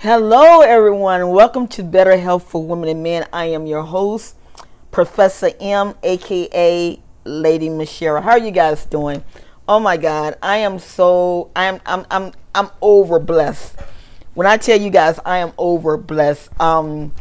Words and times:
Hello, 0.00 0.60
everyone. 0.60 1.30
Welcome 1.30 1.66
to 1.68 1.82
Better 1.82 2.18
Health 2.18 2.50
for 2.50 2.62
Women 2.62 2.90
and 2.90 3.02
Men. 3.02 3.26
I 3.32 3.46
am 3.46 3.64
your 3.64 3.82
host, 3.82 4.36
Professor 4.90 5.52
M, 5.58 5.94
aka 6.02 7.00
Lady 7.24 7.70
Michelle. 7.70 8.20
How 8.20 8.32
are 8.32 8.38
you 8.38 8.50
guys 8.50 8.84
doing? 8.84 9.24
Oh 9.66 9.80
my 9.80 9.96
God, 9.96 10.36
I 10.42 10.58
am 10.58 10.78
so 10.78 11.50
I'm 11.56 11.80
I'm 11.86 12.04
I'm 12.10 12.32
I'm 12.54 12.68
over 12.82 13.18
blessed. 13.18 13.80
When 14.34 14.46
I 14.46 14.58
tell 14.58 14.78
you 14.78 14.90
guys, 14.90 15.18
I 15.24 15.38
am 15.38 15.54
over 15.56 15.96
blessed. 15.96 16.60
Um, 16.60 17.14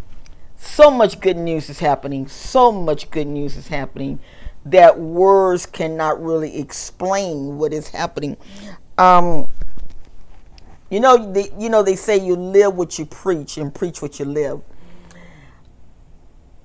so 0.57 0.92
much 0.92 1.21
good 1.21 1.38
news 1.38 1.70
is 1.70 1.80
happening. 1.80 2.28
So 2.28 2.73
much 2.73 3.10
good 3.10 3.28
news 3.28 3.55
is 3.55 3.70
happening 3.70 4.20
that 4.66 5.00
words 5.00 5.66
cannot 5.66 6.21
really 6.21 6.60
explain 6.60 7.57
what 7.57 7.71
is 7.71 7.92
happening. 7.92 8.36
Um, 8.98 9.48
you 10.90 11.00
know, 11.00 11.32
they, 11.32 11.50
you 11.58 11.70
know, 11.70 11.84
they 11.84 11.96
say 11.96 12.18
you 12.18 12.36
live 12.36 12.76
what 12.76 12.98
you 13.00 13.05
preach 13.05 13.58
and 13.58 13.73
preach 13.73 14.02
what 14.02 14.20
you 14.20 14.26
live. 14.26 14.62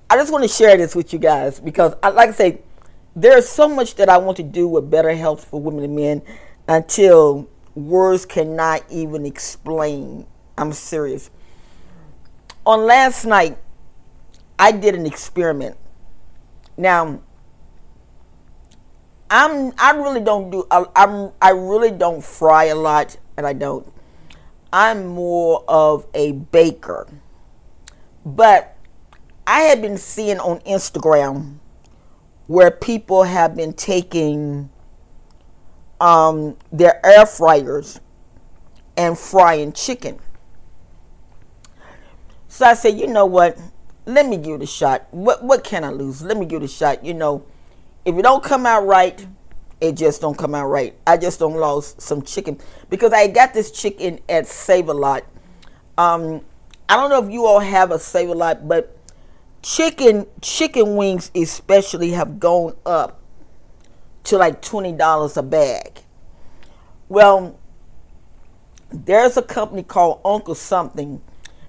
I 0.08 0.16
just 0.16 0.32
want 0.32 0.42
to 0.42 0.48
share 0.48 0.76
this 0.76 0.94
with 0.94 1.12
you 1.12 1.18
guys 1.18 1.60
because, 1.60 1.94
I, 2.02 2.10
like 2.10 2.30
I 2.30 2.32
say, 2.32 2.60
there's 3.14 3.48
so 3.48 3.68
much 3.68 3.94
that 3.96 4.08
I 4.08 4.18
want 4.18 4.36
to 4.38 4.42
do 4.42 4.68
with 4.68 4.90
better 4.90 5.14
health 5.14 5.44
for 5.44 5.60
women 5.60 5.84
and 5.84 5.96
men 5.96 6.22
until 6.68 7.48
words 7.74 8.26
cannot 8.26 8.82
even 8.90 9.24
explain. 9.24 10.26
I'm 10.58 10.72
serious. 10.72 11.30
On 12.66 12.86
last 12.86 13.24
night, 13.24 13.56
I 14.58 14.72
did 14.72 14.94
an 14.94 15.06
experiment. 15.06 15.76
Now, 16.76 17.20
I'm 19.30 19.72
I 19.78 19.92
really 19.92 20.20
don't 20.20 20.50
do 20.50 20.66
I, 20.70 20.84
I'm 20.96 21.30
I 21.40 21.50
really 21.50 21.92
don't 21.92 22.22
fry 22.22 22.64
a 22.64 22.74
lot, 22.74 23.16
and 23.36 23.46
I 23.46 23.52
don't. 23.52 23.90
I'm 24.72 25.06
more 25.06 25.64
of 25.68 26.06
a 26.14 26.32
baker. 26.32 27.06
But 28.24 28.76
I 29.46 29.62
have 29.62 29.82
been 29.82 29.96
seeing 29.96 30.38
on 30.38 30.60
Instagram 30.60 31.58
where 32.46 32.70
people 32.70 33.24
have 33.24 33.56
been 33.56 33.72
taking 33.72 34.70
um, 36.00 36.56
their 36.72 37.04
air 37.04 37.26
fryers 37.26 38.00
and 38.96 39.18
frying 39.18 39.72
chicken. 39.72 40.18
So 42.48 42.66
I 42.66 42.74
said, 42.74 42.98
you 42.98 43.06
know 43.06 43.26
what? 43.26 43.58
Let 44.06 44.26
me 44.26 44.36
give 44.36 44.60
it 44.60 44.62
a 44.62 44.66
shot. 44.66 45.06
What 45.12 45.44
what 45.44 45.62
can 45.62 45.84
I 45.84 45.90
lose? 45.90 46.22
Let 46.22 46.36
me 46.36 46.46
give 46.46 46.62
it 46.62 46.64
a 46.64 46.68
shot. 46.68 47.04
You 47.04 47.14
know, 47.14 47.44
if 48.04 48.16
it 48.16 48.22
don't 48.22 48.42
come 48.42 48.66
out 48.66 48.84
right, 48.84 49.26
it 49.80 49.96
just 49.96 50.20
don't 50.20 50.36
come 50.36 50.54
out 50.54 50.66
right. 50.66 50.94
I 51.06 51.16
just 51.16 51.38
don't 51.38 51.58
lose 51.58 51.94
some 51.98 52.22
chicken 52.22 52.58
because 52.90 53.12
I 53.12 53.26
got 53.28 53.54
this 53.54 53.70
chicken 53.70 54.20
at 54.28 54.46
Save 54.46 54.88
a 54.88 54.94
Lot. 54.94 55.24
Um, 55.96 56.42
I 56.88 56.96
don't 56.96 57.10
know 57.10 57.24
if 57.24 57.32
you 57.32 57.46
all 57.46 57.60
have 57.60 57.90
a 57.90 57.98
Save 57.98 58.28
a 58.28 58.34
Lot, 58.34 58.68
but 58.68 58.96
chicken 59.62 60.26
chicken 60.40 60.96
wings 60.96 61.30
especially 61.34 62.10
have 62.10 62.40
gone 62.40 62.74
up 62.84 63.20
to 64.24 64.36
like 64.36 64.60
twenty 64.60 64.92
dollars 64.92 65.36
a 65.36 65.42
bag. 65.42 66.00
Well, 67.08 67.58
there's 68.90 69.36
a 69.36 69.42
company 69.42 69.82
called 69.82 70.20
Uncle 70.24 70.54
Something, 70.54 71.20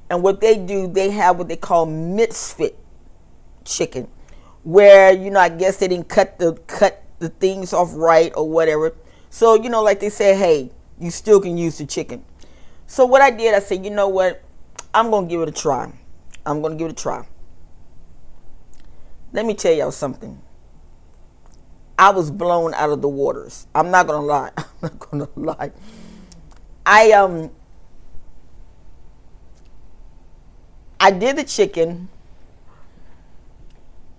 and 0.10 0.22
what 0.22 0.42
they 0.42 0.58
do, 0.58 0.88
they 0.88 1.12
have 1.12 1.38
what 1.38 1.48
they 1.48 1.56
call 1.56 1.86
misfit 1.86 2.78
chicken, 3.64 4.08
where 4.64 5.14
you 5.14 5.32
know 5.32 5.40
I 5.40 5.50
guess 5.50 5.78
they 5.78 5.88
didn't 5.88 6.10
cut 6.10 6.40
the 6.40 6.54
cut 6.68 7.01
the 7.22 7.30
things 7.30 7.72
off 7.72 7.94
right 7.96 8.34
or 8.36 8.50
whatever. 8.50 8.94
So, 9.30 9.56
you 9.56 9.70
know, 9.70 9.82
like 9.82 10.00
they 10.02 10.10
say, 10.10 10.36
hey, 10.36 10.72
you 11.00 11.12
still 11.12 11.40
can 11.40 11.58
use 11.58 11.78
the 11.78 11.86
chicken. 11.86 12.26
So 12.88 13.06
what 13.06 13.22
I 13.22 13.32
did, 13.32 13.56
I 13.56 13.60
said, 13.60 13.86
you 13.86 13.92
know 13.92 14.10
what? 14.10 14.44
I'm 14.94 15.10
going 15.10 15.28
to 15.28 15.30
give 15.30 15.42
it 15.42 15.48
a 15.48 15.54
try. 15.54 15.94
I'm 16.46 16.62
going 16.62 16.74
to 16.74 16.78
give 16.78 16.90
it 16.90 17.00
a 17.00 17.02
try. 17.02 17.26
Let 19.32 19.46
me 19.46 19.54
tell 19.54 19.72
y'all 19.74 19.92
something. 19.92 20.42
I 21.98 22.10
was 22.10 22.32
blown 22.32 22.74
out 22.74 22.90
of 22.90 23.02
the 23.02 23.08
waters. 23.08 23.68
I'm 23.74 23.92
not 23.92 24.08
going 24.08 24.20
to 24.20 24.26
lie. 24.26 24.52
I'm 24.58 24.66
not 24.82 25.00
going 25.00 25.26
to 25.26 25.40
lie. 25.40 25.72
I 26.86 27.12
um 27.12 27.52
I 31.00 31.12
did 31.12 31.38
the 31.38 31.44
chicken 31.44 32.10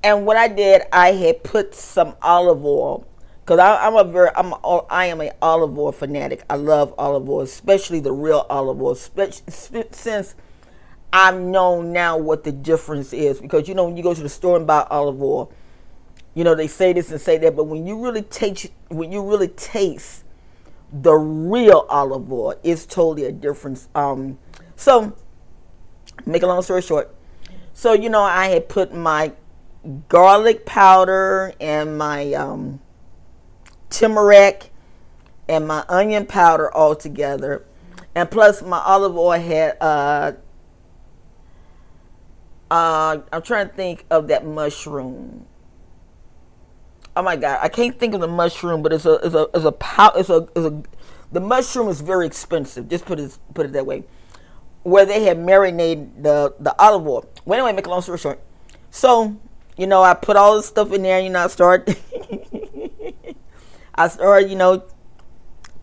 and 0.03 0.27
what 0.27 0.37
I 0.37 0.49
did, 0.49 0.83
I 0.93 1.13
had 1.13 1.45
put 1.45 1.75
some 1.75 2.17
olive 2.23 2.65
oil 2.65 3.07
because 3.45 3.59
I'm 3.59 3.97
a 3.97 4.05
very 4.05 4.31
I'm 4.35 4.53
a, 4.53 4.79
I 4.89 5.07
am 5.07 5.21
a 5.21 5.33
olive 5.41 5.79
oil 5.79 5.93
fanatic. 5.93 6.45
I 6.49 6.57
love 6.57 6.95
olive 6.99 7.29
oil, 7.29 7.43
especially 7.43 8.01
the 8.01 8.13
real 8.13 8.47
olive 8.49 8.81
oil. 8.81 8.95
Since 8.95 10.35
I've 11.13 11.39
known 11.39 11.93
now 11.93 12.17
what 12.17 12.45
the 12.45 12.53
difference 12.53 13.13
is, 13.13 13.41
because 13.41 13.69
you 13.69 13.75
know 13.75 13.85
when 13.87 13.97
you 13.97 14.03
go 14.03 14.15
to 14.15 14.23
the 14.23 14.29
store 14.29 14.57
and 14.57 14.67
buy 14.67 14.87
olive 14.91 15.21
oil, 15.21 15.53
you 16.35 16.45
know 16.45 16.55
they 16.55 16.69
say 16.69 16.93
this 16.93 17.11
and 17.11 17.21
say 17.21 17.39
that, 17.39 17.57
but 17.57 17.65
when 17.65 17.87
you 17.87 18.03
really 18.03 18.23
taste 18.23 18.69
when 18.89 19.13
you 19.13 19.29
really 19.29 19.49
taste 19.49 20.25
the 20.93 21.13
real 21.13 21.87
olive 21.89 22.33
oil, 22.33 22.55
it's 22.63 22.87
totally 22.87 23.25
a 23.25 23.33
difference. 23.33 23.89
Um, 23.95 24.39
so 24.77 25.17
make 26.27 26.43
a 26.43 26.47
long 26.47 26.63
story 26.63 26.83
short, 26.83 27.15
so 27.73 27.93
you 27.93 28.09
know 28.09 28.23
I 28.23 28.49
had 28.49 28.69
put 28.69 28.95
my 28.95 29.33
garlic 30.09 30.65
powder 30.65 31.53
and 31.61 31.99
my 31.99 32.33
um, 32.35 32.81
turmeric 33.91 34.71
and 35.49 35.67
my 35.67 35.85
onion 35.89 36.27
powder 36.27 36.73
all 36.73 36.95
together. 36.95 37.65
And 38.15 38.31
plus 38.31 38.63
my 38.63 38.79
olive 38.79 39.17
oil 39.17 39.41
had, 39.41 39.77
uh, 39.81 40.33
uh, 42.71 43.19
I'm 43.33 43.43
trying 43.43 43.69
to 43.69 43.75
think 43.75 44.05
of 44.11 44.29
that 44.29 44.47
mushroom. 44.47 45.47
Oh 47.15 47.23
my 47.23 47.37
God, 47.37 47.59
I 47.63 47.69
can't 47.69 47.99
think 47.99 48.15
of 48.15 48.21
the 48.21 48.29
mushroom, 48.29 48.83
but 48.83 48.93
it's 48.93 49.05
a, 49.05 49.15
it's 49.15 49.35
a, 49.35 49.47
it's 49.55 49.65
a, 49.65 49.73
pow- 49.73 50.13
it's 50.17 50.31
a, 50.31 50.49
it's 50.57 50.67
a, 50.67 50.83
the 51.31 51.41
mushroom 51.41 51.89
is 51.89 52.01
very 52.01 52.27
expensive. 52.27 52.89
Just 52.89 53.05
put 53.05 53.19
it, 53.19 53.37
put 53.53 53.67
it 53.67 53.73
that 53.73 53.85
way. 53.85 54.05
Where 54.83 55.05
they 55.05 55.25
had 55.25 55.39
marinated 55.39 56.23
the, 56.23 56.55
the 56.59 56.75
olive 56.81 57.07
oil. 57.07 57.31
Well, 57.45 57.59
anyway, 57.59 57.75
make 57.75 57.87
a 57.87 57.91
long 57.91 58.03
story 58.03 58.19
short. 58.19 58.41
So 58.91 59.37
you 59.77 59.87
know, 59.87 60.03
I 60.03 60.15
put 60.15 60.37
all 60.37 60.57
the 60.57 60.63
stuff 60.63 60.93
in 60.93 61.03
there, 61.03 61.21
you 61.21 61.31
know, 61.31 61.45
I 61.45 61.47
start 61.49 61.89
I 63.95 64.09
started, 64.09 64.51
you 64.51 64.57
know, 64.57 64.85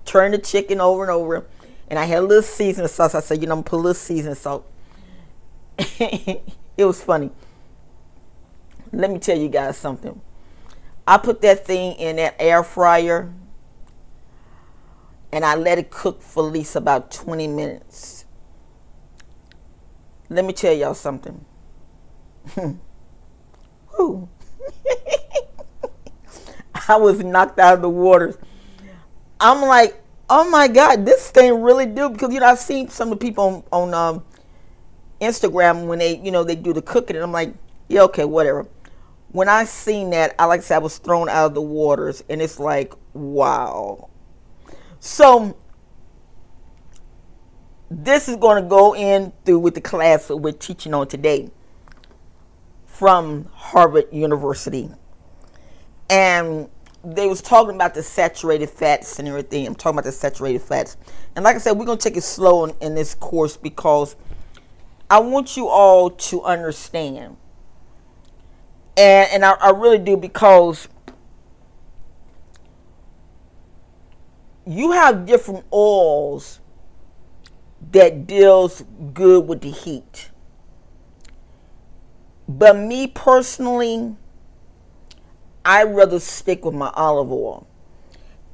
turn 0.05 0.31
the 0.31 0.37
chicken 0.37 0.81
over 0.81 1.03
and 1.03 1.11
over. 1.11 1.45
And 1.89 1.97
I 1.97 2.05
had 2.05 2.19
a 2.19 2.21
little 2.21 2.43
seasoning 2.43 2.87
sauce. 2.87 3.15
I 3.15 3.19
said, 3.19 3.41
you 3.41 3.47
know, 3.47 3.53
I'm 3.53 3.59
gonna 3.59 3.69
put 3.69 3.75
a 3.77 3.77
little 3.77 3.93
seasoning 3.93 4.35
salt. 4.35 4.69
it 5.77 6.43
was 6.77 7.01
funny. 7.01 7.31
Let 8.91 9.11
me 9.11 9.19
tell 9.19 9.37
you 9.37 9.49
guys 9.49 9.77
something. 9.77 10.19
I 11.07 11.17
put 11.17 11.41
that 11.41 11.65
thing 11.65 11.93
in 11.93 12.17
that 12.17 12.35
air 12.39 12.63
fryer 12.63 13.31
and 15.31 15.45
I 15.45 15.55
let 15.55 15.77
it 15.77 15.89
cook 15.89 16.21
for 16.21 16.47
at 16.47 16.53
least 16.53 16.75
about 16.75 17.11
20 17.11 17.47
minutes. 17.47 18.25
Let 20.29 20.45
me 20.45 20.53
tell 20.53 20.73
y'all 20.73 20.93
something. 20.93 21.45
I 26.87 26.97
was 26.97 27.23
knocked 27.23 27.59
out 27.59 27.75
of 27.75 27.81
the 27.81 27.89
waters. 27.89 28.37
I'm 29.39 29.61
like, 29.61 30.01
oh 30.29 30.49
my 30.49 30.67
God, 30.67 31.05
this 31.05 31.31
thing 31.31 31.61
really 31.61 31.85
do 31.85 32.09
because 32.09 32.33
you 32.33 32.39
know 32.39 32.47
I've 32.47 32.59
seen 32.59 32.89
some 32.89 33.11
of 33.11 33.19
the 33.19 33.25
people 33.25 33.65
on, 33.71 33.71
on 33.71 33.93
um, 33.93 34.23
Instagram 35.21 35.87
when 35.87 35.99
they 35.99 36.17
you 36.17 36.31
know 36.31 36.43
they 36.43 36.55
do 36.55 36.73
the 36.73 36.81
cooking 36.81 37.15
and 37.15 37.23
I'm 37.23 37.31
like, 37.31 37.53
yeah, 37.87 38.01
okay, 38.03 38.25
whatever. 38.25 38.67
When 39.31 39.47
I 39.47 39.65
seen 39.65 40.09
that, 40.11 40.35
I 40.39 40.45
like 40.45 40.61
I 40.61 40.63
said, 40.63 40.75
I 40.77 40.79
was 40.79 40.97
thrown 40.97 41.29
out 41.29 41.47
of 41.47 41.53
the 41.53 41.61
waters 41.61 42.23
and 42.29 42.41
it's 42.41 42.59
like, 42.59 42.93
wow. 43.13 44.09
So 44.99 45.55
this 47.89 48.27
is 48.27 48.35
going 48.35 48.61
to 48.61 48.69
go 48.69 48.95
in 48.95 49.31
through 49.45 49.59
with 49.59 49.75
the 49.75 49.81
class 49.81 50.27
that 50.27 50.37
we're 50.37 50.51
teaching 50.51 50.93
on 50.93 51.07
today 51.07 51.49
from 52.99 53.45
Harvard 53.53 54.09
University. 54.11 54.89
And 56.09 56.67
they 57.01 57.27
was 57.27 57.41
talking 57.41 57.73
about 57.73 57.93
the 57.93 58.03
saturated 58.03 58.69
fats 58.69 59.19
and 59.19 59.27
everything. 59.29 59.65
I'm 59.65 59.73
talking 59.73 59.97
about 59.99 60.03
the 60.03 60.11
saturated 60.11 60.61
fats. 60.61 60.97
And 61.33 61.45
like 61.45 61.55
I 61.55 61.59
said, 61.59 61.77
we're 61.77 61.85
going 61.85 61.97
to 61.97 62.03
take 62.03 62.17
it 62.17 62.23
slow 62.23 62.65
in, 62.65 62.75
in 62.81 62.95
this 62.95 63.15
course 63.15 63.55
because 63.55 64.17
I 65.09 65.21
want 65.21 65.55
you 65.55 65.69
all 65.69 66.09
to 66.09 66.43
understand. 66.43 67.37
And, 68.97 69.29
and 69.31 69.45
I, 69.45 69.51
I 69.51 69.69
really 69.69 69.99
do 69.99 70.17
because 70.17 70.89
you 74.67 74.91
have 74.91 75.25
different 75.25 75.63
oils 75.71 76.59
that 77.93 78.27
deals 78.27 78.83
good 79.13 79.47
with 79.47 79.61
the 79.61 79.71
heat. 79.71 80.28
But 82.49 82.77
me 82.77 83.05
personally, 83.05 84.15
I 85.63 85.83
rather 85.83 86.19
stick 86.19 86.65
with 86.65 86.73
my 86.73 86.89
olive 86.95 87.31
oil. 87.31 87.67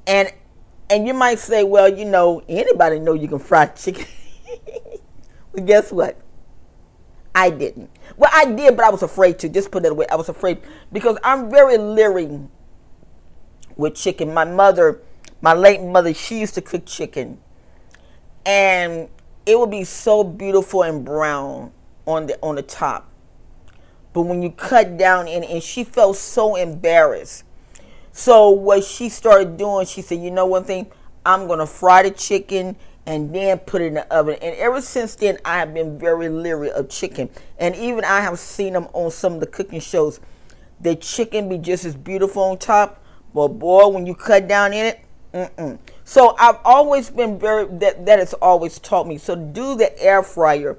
And 0.05 0.33
and 0.89 1.07
you 1.07 1.13
might 1.13 1.39
say, 1.39 1.63
well, 1.63 1.87
you 1.87 2.03
know, 2.03 2.43
anybody 2.49 2.99
know 2.99 3.13
you 3.13 3.29
can 3.29 3.39
fry 3.39 3.67
chicken. 3.67 4.05
Well, 5.53 5.63
guess 5.63 5.89
what? 5.89 6.19
I 7.33 7.49
didn't. 7.49 7.89
Well, 8.17 8.29
I 8.33 8.43
did, 8.43 8.75
but 8.75 8.83
I 8.83 8.89
was 8.89 9.03
afraid 9.03 9.39
to. 9.39 9.47
Just 9.47 9.71
put 9.71 9.85
it 9.85 9.91
away. 9.93 10.05
I 10.11 10.15
was 10.15 10.27
afraid 10.27 10.59
because 10.91 11.17
I'm 11.23 11.49
very 11.49 11.77
leery 11.77 12.41
with 13.77 13.95
chicken. 13.95 14.33
My 14.33 14.43
mother, 14.43 15.01
my 15.39 15.53
late 15.53 15.81
mother, 15.81 16.13
she 16.13 16.41
used 16.41 16.55
to 16.55 16.61
cook 16.61 16.85
chicken, 16.85 17.39
and 18.45 19.07
it 19.45 19.57
would 19.57 19.71
be 19.71 19.85
so 19.85 20.25
beautiful 20.25 20.83
and 20.83 21.05
brown 21.05 21.71
on 22.05 22.27
the 22.27 22.37
on 22.43 22.55
the 22.55 22.61
top. 22.61 23.09
But 24.15 24.21
when 24.21 24.41
you 24.41 24.49
cut 24.49 24.97
down 24.97 25.27
in, 25.27 25.43
and 25.43 25.61
she 25.61 25.83
felt 25.83 26.15
so 26.15 26.55
embarrassed. 26.55 27.43
So 28.13 28.49
what 28.49 28.85
she 28.85 29.09
started 29.09 29.57
doing, 29.57 29.85
she 29.85 30.01
said, 30.01 30.19
"You 30.19 30.31
know 30.31 30.45
one 30.45 30.63
thing, 30.63 30.87
I'm 31.25 31.47
gonna 31.47 31.67
fry 31.67 32.01
the 32.03 32.11
chicken." 32.11 32.77
and 33.07 33.35
then 33.35 33.59
put 33.59 33.83
it 33.83 33.85
in 33.85 33.93
the 33.93 34.11
oven. 34.11 34.35
And 34.41 34.55
ever 34.55 34.81
since 34.81 35.13
then, 35.13 35.37
I 35.45 35.59
have 35.59 35.75
been 35.75 35.99
very 35.99 36.27
leery 36.27 36.71
of 36.71 36.89
chicken. 36.89 37.29
And 37.59 37.75
even 37.75 38.03
I 38.03 38.19
have 38.21 38.39
seen 38.39 38.73
them 38.73 38.87
on 38.93 39.11
some 39.11 39.35
of 39.35 39.41
the 39.41 39.45
cooking 39.45 39.79
shows. 39.79 40.19
The 40.81 40.95
chicken 40.95 41.47
be 41.47 41.59
just 41.59 41.85
as 41.85 41.95
beautiful 41.95 42.41
on 42.41 42.57
top, 42.57 43.03
but 43.31 43.49
boy, 43.49 43.89
when 43.89 44.07
you 44.07 44.15
cut 44.15 44.47
down 44.47 44.73
in 44.73 44.87
it, 44.87 44.99
mm-mm. 45.35 45.77
So 46.03 46.35
I've 46.39 46.57
always 46.65 47.11
been 47.11 47.37
very 47.37 47.65
that 47.77 48.07
that 48.07 48.17
has 48.17 48.33
always 48.33 48.79
taught 48.79 49.07
me. 49.07 49.19
So 49.19 49.35
do 49.35 49.75
the 49.75 50.01
air 50.01 50.23
fryer. 50.23 50.75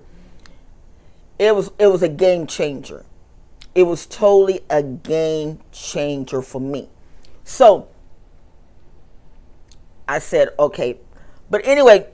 It 1.38 1.54
was 1.54 1.70
it 1.78 1.86
was 1.86 2.02
a 2.02 2.08
game 2.08 2.48
changer. 2.48 3.04
It 3.76 3.84
was 3.84 4.06
totally 4.06 4.62
a 4.68 4.82
game 4.82 5.60
changer 5.70 6.42
for 6.42 6.60
me. 6.60 6.88
So 7.44 7.88
I 10.08 10.18
said, 10.18 10.48
okay. 10.58 10.98
But 11.48 11.64
anyway, 11.64 12.08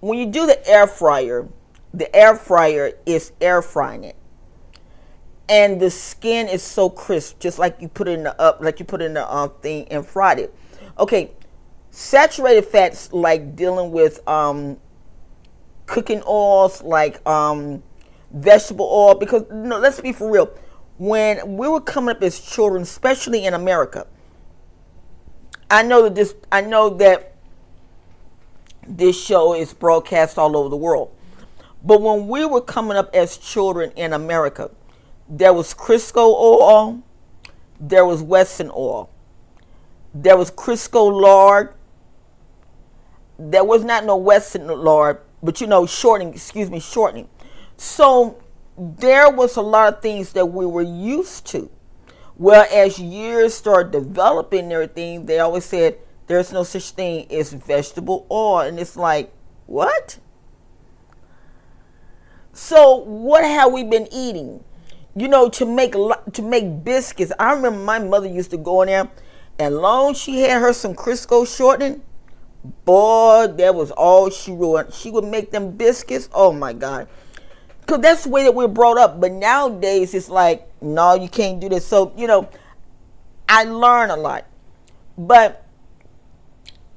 when 0.00 0.18
you 0.18 0.26
do 0.26 0.46
the 0.46 0.68
air 0.68 0.86
fryer, 0.86 1.48
the 1.94 2.14
air 2.14 2.36
fryer 2.36 2.92
is 3.06 3.32
air 3.40 3.62
frying 3.62 4.04
it 4.04 4.16
and 5.48 5.80
the 5.80 5.90
skin 5.90 6.48
is 6.48 6.62
so 6.62 6.88
crisp, 6.88 7.38
just 7.38 7.58
like 7.58 7.76
you 7.78 7.86
put 7.86 8.08
it 8.08 8.12
in 8.12 8.22
the 8.22 8.40
up, 8.40 8.60
like 8.62 8.78
you 8.78 8.86
put 8.86 9.02
in 9.02 9.14
the 9.14 9.34
um, 9.34 9.52
thing 9.60 9.86
and 9.88 10.06
fried 10.06 10.38
it. 10.38 10.54
Okay, 10.98 11.32
saturated 11.90 12.64
fats 12.64 13.12
like 13.12 13.54
dealing 13.54 13.92
with 13.92 14.26
um, 14.26 14.78
cooking 15.86 16.22
oils, 16.26 16.82
like 16.82 17.26
um, 17.28 17.82
vegetable 18.32 18.88
oil. 18.90 19.14
Because 19.14 19.44
no, 19.50 19.78
let's 19.78 20.00
be 20.00 20.12
for 20.12 20.30
real. 20.30 20.50
When 20.98 21.56
we 21.56 21.68
were 21.68 21.80
coming 21.80 22.14
up 22.14 22.22
as 22.22 22.38
children, 22.40 22.82
especially 22.82 23.44
in 23.44 23.54
America, 23.54 24.06
I 25.70 25.82
know 25.82 26.02
that 26.02 26.14
this. 26.14 26.34
I 26.50 26.60
know 26.60 26.90
that 26.90 27.34
this 28.86 29.22
show 29.22 29.54
is 29.54 29.72
broadcast 29.72 30.38
all 30.38 30.56
over 30.56 30.68
the 30.68 30.76
world. 30.76 31.14
But 31.84 32.00
when 32.00 32.28
we 32.28 32.44
were 32.44 32.60
coming 32.60 32.96
up 32.96 33.10
as 33.14 33.36
children 33.36 33.90
in 33.96 34.12
America, 34.12 34.70
there 35.28 35.52
was 35.52 35.74
Crisco 35.74 36.34
oil, 36.34 37.02
there 37.80 38.04
was 38.04 38.22
Wesson 38.22 38.70
oil, 38.70 39.10
there 40.14 40.36
was 40.36 40.50
Crisco 40.50 41.10
lard, 41.10 41.74
there 43.38 43.64
was 43.64 43.82
not 43.82 44.04
no 44.04 44.16
Wesson 44.16 44.66
lard, 44.66 45.18
but 45.42 45.60
you 45.60 45.66
know, 45.66 45.86
shortening, 45.86 46.34
excuse 46.34 46.70
me, 46.70 46.78
shortening. 46.78 47.28
So 47.76 48.42
there 48.76 49.30
was 49.30 49.56
a 49.56 49.62
lot 49.62 49.92
of 49.92 50.02
things 50.02 50.32
that 50.32 50.46
we 50.46 50.66
were 50.66 50.82
used 50.82 51.46
to. 51.48 51.70
Well, 52.36 52.66
as 52.72 52.98
years 52.98 53.54
started 53.54 53.92
developing 53.92 54.72
everything, 54.72 55.26
they 55.26 55.38
always 55.38 55.64
said 55.64 55.98
there's 56.26 56.52
no 56.52 56.62
such 56.62 56.90
thing 56.90 57.30
as 57.30 57.52
vegetable 57.52 58.26
oil. 58.30 58.60
And 58.60 58.78
it's 58.78 58.96
like, 58.96 59.32
what? 59.66 60.18
So 62.52 62.96
what 62.96 63.44
have 63.44 63.72
we 63.72 63.84
been 63.84 64.08
eating? 64.12 64.64
you 65.14 65.28
know, 65.28 65.48
to 65.50 65.66
make 65.66 65.92
to 65.92 66.42
make 66.42 66.84
biscuits. 66.84 67.32
I 67.38 67.52
remember 67.52 67.78
my 67.78 67.98
mother 67.98 68.28
used 68.28 68.50
to 68.52 68.56
go 68.56 68.82
in 68.82 68.88
there, 68.88 69.08
and 69.58 69.76
long 69.76 70.14
she 70.14 70.40
had 70.40 70.60
her 70.60 70.72
some 70.72 70.94
Crisco 70.94 71.46
shortening, 71.46 72.02
boy, 72.84 73.48
that 73.48 73.74
was 73.74 73.90
all 73.90 74.30
she 74.30 74.52
wrote. 74.52 74.94
She 74.94 75.10
would 75.10 75.24
make 75.24 75.50
them 75.50 75.72
biscuits. 75.72 76.28
Oh 76.32 76.52
my 76.52 76.72
God, 76.72 77.08
because 77.82 78.00
that's 78.00 78.24
the 78.24 78.30
way 78.30 78.42
that 78.44 78.54
we're 78.54 78.68
brought 78.68 78.98
up. 78.98 79.20
But 79.20 79.32
nowadays, 79.32 80.14
it's 80.14 80.28
like, 80.28 80.66
no, 80.80 81.14
you 81.14 81.28
can't 81.28 81.60
do 81.60 81.68
this. 81.68 81.86
So 81.86 82.12
you 82.16 82.26
know, 82.26 82.48
I 83.48 83.64
learn 83.64 84.10
a 84.10 84.16
lot, 84.16 84.46
but 85.18 85.66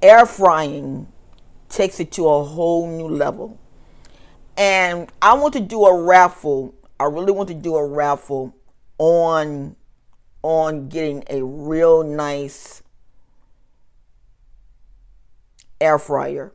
air 0.01 0.25
frying 0.25 1.07
takes 1.67 1.99
it 1.99 2.11
to 2.13 2.27
a 2.29 2.43
whole 2.43 2.87
new 2.87 3.09
level. 3.09 3.59
And 4.57 5.11
I 5.21 5.33
want 5.33 5.53
to 5.55 5.59
do 5.59 5.83
a 5.85 6.03
raffle 6.03 6.73
I 6.99 7.05
really 7.05 7.33
want 7.33 7.49
to 7.49 7.55
do 7.55 7.75
a 7.75 7.85
raffle 7.85 8.55
on 8.97 9.75
on 10.41 10.87
getting 10.87 11.23
a 11.29 11.43
real 11.43 12.03
nice 12.03 12.83
air 15.81 15.99
fryer 15.99 16.53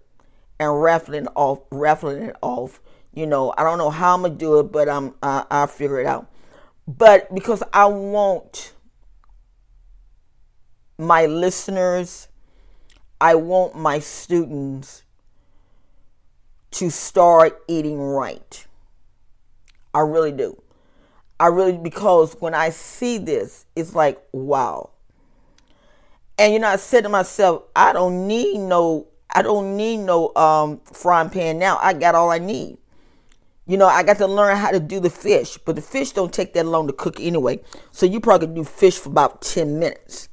and 0.58 0.80
raffling 0.80 1.26
off 1.28 1.60
raffling 1.70 2.22
it 2.22 2.36
off 2.40 2.80
you 3.12 3.26
know 3.26 3.52
i 3.58 3.62
don't 3.62 3.78
know 3.78 3.90
how 3.90 4.14
i'm 4.14 4.22
gonna 4.22 4.34
do 4.34 4.58
it 4.60 4.64
but 4.64 4.88
i'm 4.88 5.14
I, 5.22 5.44
i'll 5.50 5.66
figure 5.66 6.00
it 6.00 6.06
out 6.06 6.30
but 6.86 7.32
because 7.34 7.62
i 7.72 7.86
want 7.86 8.72
my 10.98 11.26
listeners 11.26 12.28
i 13.20 13.34
want 13.34 13.74
my 13.76 13.98
students 13.98 15.02
to 16.70 16.90
start 16.90 17.62
eating 17.68 17.98
right 17.98 18.66
I 19.92 20.00
really 20.00 20.32
do. 20.32 20.60
I 21.38 21.46
really 21.46 21.76
because 21.76 22.36
when 22.38 22.54
I 22.54 22.70
see 22.70 23.18
this, 23.18 23.66
it's 23.74 23.94
like 23.94 24.20
wow. 24.32 24.90
And 26.38 26.52
you 26.52 26.58
know, 26.58 26.68
I 26.68 26.76
said 26.76 27.02
to 27.02 27.08
myself, 27.08 27.64
I 27.74 27.92
don't 27.92 28.26
need 28.26 28.58
no, 28.58 29.08
I 29.34 29.42
don't 29.42 29.76
need 29.76 29.98
no 29.98 30.34
um, 30.36 30.80
frying 30.92 31.30
pan 31.30 31.58
now. 31.58 31.78
I 31.82 31.92
got 31.92 32.14
all 32.14 32.30
I 32.30 32.38
need. 32.38 32.78
You 33.70 33.76
know, 33.76 33.86
I 33.86 34.02
got 34.02 34.18
to 34.18 34.26
learn 34.26 34.56
how 34.56 34.72
to 34.72 34.80
do 34.80 34.98
the 34.98 35.10
fish, 35.10 35.56
but 35.56 35.76
the 35.76 35.80
fish 35.80 36.10
don't 36.10 36.32
take 36.32 36.54
that 36.54 36.66
long 36.66 36.88
to 36.88 36.92
cook 36.92 37.20
anyway. 37.20 37.60
So 37.92 38.04
you 38.04 38.18
probably 38.18 38.48
could 38.48 38.56
do 38.56 38.64
fish 38.64 38.98
for 38.98 39.10
about 39.10 39.42
ten 39.42 39.78
minutes. 39.78 40.28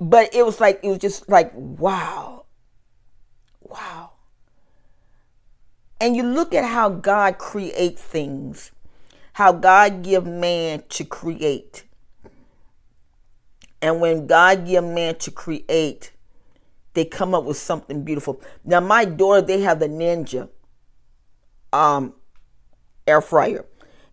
But 0.00 0.34
it 0.34 0.44
was 0.44 0.58
like 0.58 0.80
it 0.82 0.88
was 0.88 0.98
just 0.98 1.28
like 1.28 1.52
wow, 1.54 2.46
wow. 3.62 4.14
And 6.00 6.16
you 6.16 6.24
look 6.24 6.52
at 6.52 6.64
how 6.64 6.88
God 6.88 7.38
creates 7.38 8.02
things, 8.02 8.72
how 9.34 9.52
God 9.52 10.02
give 10.02 10.26
man 10.26 10.82
to 10.88 11.04
create. 11.04 11.84
And 13.80 14.00
when 14.00 14.26
God 14.26 14.66
give 14.66 14.82
man 14.82 15.14
to 15.18 15.30
create, 15.30 16.10
they 16.94 17.04
come 17.04 17.32
up 17.32 17.44
with 17.44 17.58
something 17.58 18.02
beautiful. 18.02 18.42
Now 18.64 18.80
my 18.80 19.04
daughter, 19.04 19.40
they 19.40 19.60
have 19.60 19.78
the 19.78 19.86
Ninja 19.86 20.48
um 21.72 22.14
air 23.06 23.20
fryer. 23.20 23.64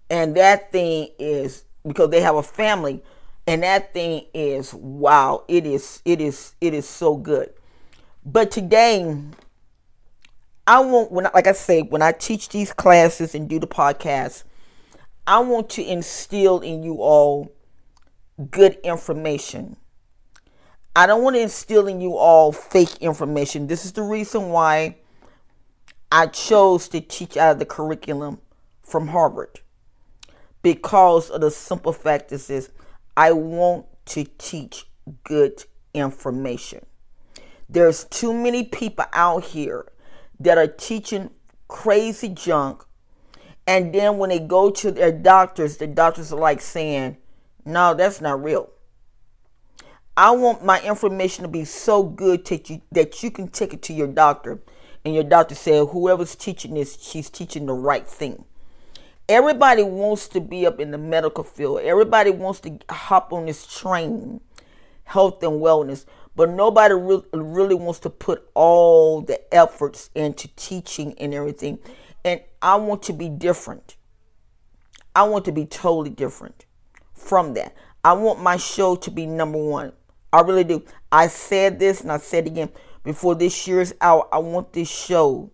And 0.10 0.36
that 0.36 0.72
thing 0.72 1.10
is 1.20 1.64
because 1.86 2.10
they 2.10 2.22
have 2.22 2.36
a 2.36 2.44
family 2.44 3.04
and 3.48 3.64
that 3.64 3.94
thing 3.94 4.26
is 4.34 4.74
wow, 4.74 5.46
it 5.48 5.66
is 5.66 6.02
it 6.04 6.20
is 6.20 6.54
it 6.60 6.74
is 6.74 6.88
so 6.88 7.16
good. 7.16 7.54
But 8.26 8.52
today 8.52 9.18
I 10.68 10.82
want 10.82 11.12
when 11.14 11.28
like 11.34 11.48
I 11.48 11.54
say 11.54 11.82
when 11.82 12.02
I 12.02 12.12
teach 12.12 12.50
these 12.50 12.74
classes 12.74 13.34
and 13.34 13.50
do 13.50 13.58
the 13.58 13.68
podcast, 13.68 14.44
I 15.26 15.40
want 15.40 15.70
to 15.72 15.84
instill 15.84 16.60
in 16.60 16.84
you 16.84 17.02
all 17.02 17.54
good 18.52 18.78
information. 18.84 19.78
I 20.94 21.06
don't 21.06 21.24
want 21.24 21.36
to 21.38 21.42
instill 21.42 21.88
in 21.88 22.02
you 22.02 22.18
all 22.18 22.52
fake 22.52 22.98
information. 23.00 23.68
This 23.68 23.86
is 23.86 23.94
the 23.94 24.02
reason 24.02 24.50
why 24.50 24.98
I 26.12 26.28
chose 26.28 26.90
to 26.90 27.00
teach 27.00 27.38
out 27.38 27.54
of 27.54 27.60
the 27.60 27.66
curriculum 27.66 28.40
from 28.88 29.10
Harvard. 29.10 29.60
Because 30.64 31.30
of 31.30 31.42
the 31.42 31.52
simple 31.52 31.94
fact 31.94 32.32
is 32.32 32.72
I 33.16 33.34
want 33.34 33.86
to 34.08 34.24
teach 34.38 34.86
good 35.24 35.64
information. 35.94 36.86
There's 37.70 38.06
too 38.06 38.34
many 38.34 38.64
people 38.64 39.06
out 39.12 39.44
here 39.44 39.92
that 40.40 40.58
are 40.58 40.68
teaching 40.68 41.32
crazy 41.68 42.30
junk. 42.30 42.84
And 43.66 43.94
then 43.94 44.18
when 44.18 44.30
they 44.30 44.40
go 44.40 44.72
to 44.72 44.92
their 44.92 45.12
doctors, 45.12 45.78
the 45.78 45.88
doctors 45.88 46.32
are 46.32 46.40
like 46.40 46.62
saying, 46.62 47.18
no, 47.66 47.94
that's 47.94 48.22
not 48.22 48.42
real. 48.42 48.70
I 50.16 50.32
want 50.32 50.64
my 50.64 50.82
information 50.82 51.44
to 51.44 51.50
be 51.50 51.66
so 51.66 52.02
good 52.04 52.46
that 52.46 52.70
you, 52.70 52.82
that 52.94 53.22
you 53.22 53.30
can 53.30 53.50
take 53.50 53.74
it 53.74 53.82
to 53.84 53.94
your 53.94 54.08
doctor. 54.08 54.62
And 55.04 55.14
your 55.14 55.26
doctor 55.26 55.56
said, 55.56 55.90
whoever's 55.90 56.36
teaching 56.36 56.74
this, 56.74 57.02
she's 57.02 57.30
teaching 57.30 57.66
the 57.66 57.74
right 57.74 58.08
thing. 58.08 58.46
Everybody 59.30 59.84
wants 59.84 60.30
to 60.30 60.40
be 60.40 60.66
up 60.66 60.80
in 60.80 60.92
the 60.92 60.98
medical 60.98 61.44
field. 61.44 61.82
Everybody 61.82 62.32
wants 62.32 62.62
to 62.62 62.80
hop 62.90 63.34
on 63.34 63.46
this 63.46 63.68
train, 63.68 64.40
health 65.04 65.44
and 65.44 65.62
wellness. 65.62 66.06
but 66.38 66.50
nobody 66.52 66.94
re- 66.94 67.24
really 67.34 67.74
wants 67.76 68.00
to 68.00 68.12
put 68.12 68.48
all 68.54 69.22
the 69.22 69.54
efforts 69.54 70.12
into 70.14 70.48
teaching 70.56 71.14
and 71.18 71.34
everything. 71.34 71.80
And 72.24 72.42
I 72.62 72.76
want 72.76 73.02
to 73.04 73.14
be 73.14 73.28
different. 73.28 73.98
I 75.16 75.24
want 75.24 75.46
to 75.46 75.52
be 75.52 75.66
totally 75.66 76.12
different 76.12 76.66
from 77.16 77.56
that. 77.56 77.76
I 78.04 78.14
want 78.14 78.40
my 78.40 78.56
show 78.56 78.96
to 78.96 79.12
be 79.12 79.26
number 79.26 79.58
one. 79.58 79.92
I 80.32 80.42
really 80.42 80.64
do. 80.64 80.86
I 81.12 81.28
said 81.28 81.80
this 81.80 82.02
and 82.02 82.12
I 82.12 82.18
said 82.18 82.46
again 82.46 82.70
before 83.04 83.34
this 83.34 83.68
year's 83.68 83.94
out. 84.00 84.30
I 84.32 84.38
want 84.38 84.74
this 84.74 84.90
show 84.90 85.52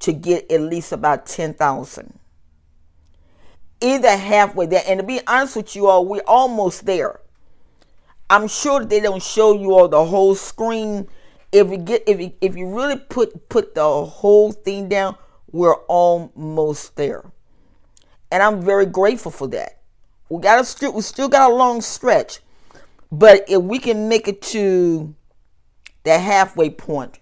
to 0.00 0.12
get 0.12 0.50
at 0.50 0.60
least 0.60 0.90
about 0.90 1.24
10,000. 1.26 2.19
Either 3.80 4.16
halfway 4.16 4.66
there. 4.66 4.82
And 4.86 5.00
to 5.00 5.06
be 5.06 5.20
honest 5.26 5.56
with 5.56 5.74
you 5.74 5.86
all, 5.86 6.04
we're 6.04 6.22
almost 6.26 6.86
there. 6.86 7.20
I'm 8.28 8.46
sure 8.46 8.84
they 8.84 9.00
don't 9.00 9.22
show 9.22 9.54
you 9.54 9.72
all 9.72 9.88
the 9.88 10.04
whole 10.04 10.34
screen. 10.34 11.08
If 11.50 11.70
you 11.70 11.78
get 11.78 12.04
if 12.06 12.20
you, 12.20 12.32
if 12.40 12.56
you 12.56 12.74
really 12.74 12.96
put 12.96 13.48
put 13.48 13.74
the 13.74 14.04
whole 14.04 14.52
thing 14.52 14.88
down, 14.88 15.16
we're 15.50 15.74
almost 15.74 16.96
there. 16.96 17.24
And 18.30 18.42
I'm 18.42 18.62
very 18.62 18.86
grateful 18.86 19.32
for 19.32 19.48
that. 19.48 19.80
We 20.28 20.40
got 20.40 20.82
a 20.82 20.90
we 20.90 21.02
still 21.02 21.28
got 21.28 21.50
a 21.50 21.54
long 21.54 21.80
stretch. 21.80 22.40
But 23.10 23.44
if 23.48 23.60
we 23.60 23.78
can 23.80 24.08
make 24.08 24.28
it 24.28 24.40
to 24.42 25.14
the 26.04 26.18
halfway 26.18 26.70
point, 26.70 27.18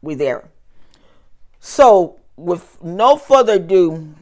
we're 0.00 0.16
there. 0.16 0.48
So, 1.60 2.20
with 2.36 2.82
no 2.82 3.16
further 3.16 3.54
ado, 3.54 4.14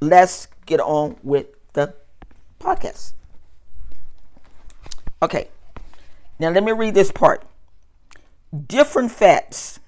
let's 0.00 0.48
get 0.66 0.80
on 0.80 1.16
with 1.22 1.46
the 1.72 1.94
podcast. 2.60 3.12
Okay, 5.22 5.48
now 6.38 6.50
let 6.50 6.62
me 6.62 6.72
read 6.72 6.94
this 6.94 7.10
part. 7.10 7.44
Different 8.66 9.10
fats. 9.10 9.80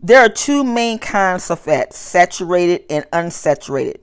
There 0.00 0.20
are 0.20 0.28
two 0.28 0.64
main 0.64 0.98
kinds 0.98 1.50
of 1.50 1.60
fats 1.60 1.96
saturated 1.96 2.84
and 2.90 3.04
unsaturated. 3.10 4.00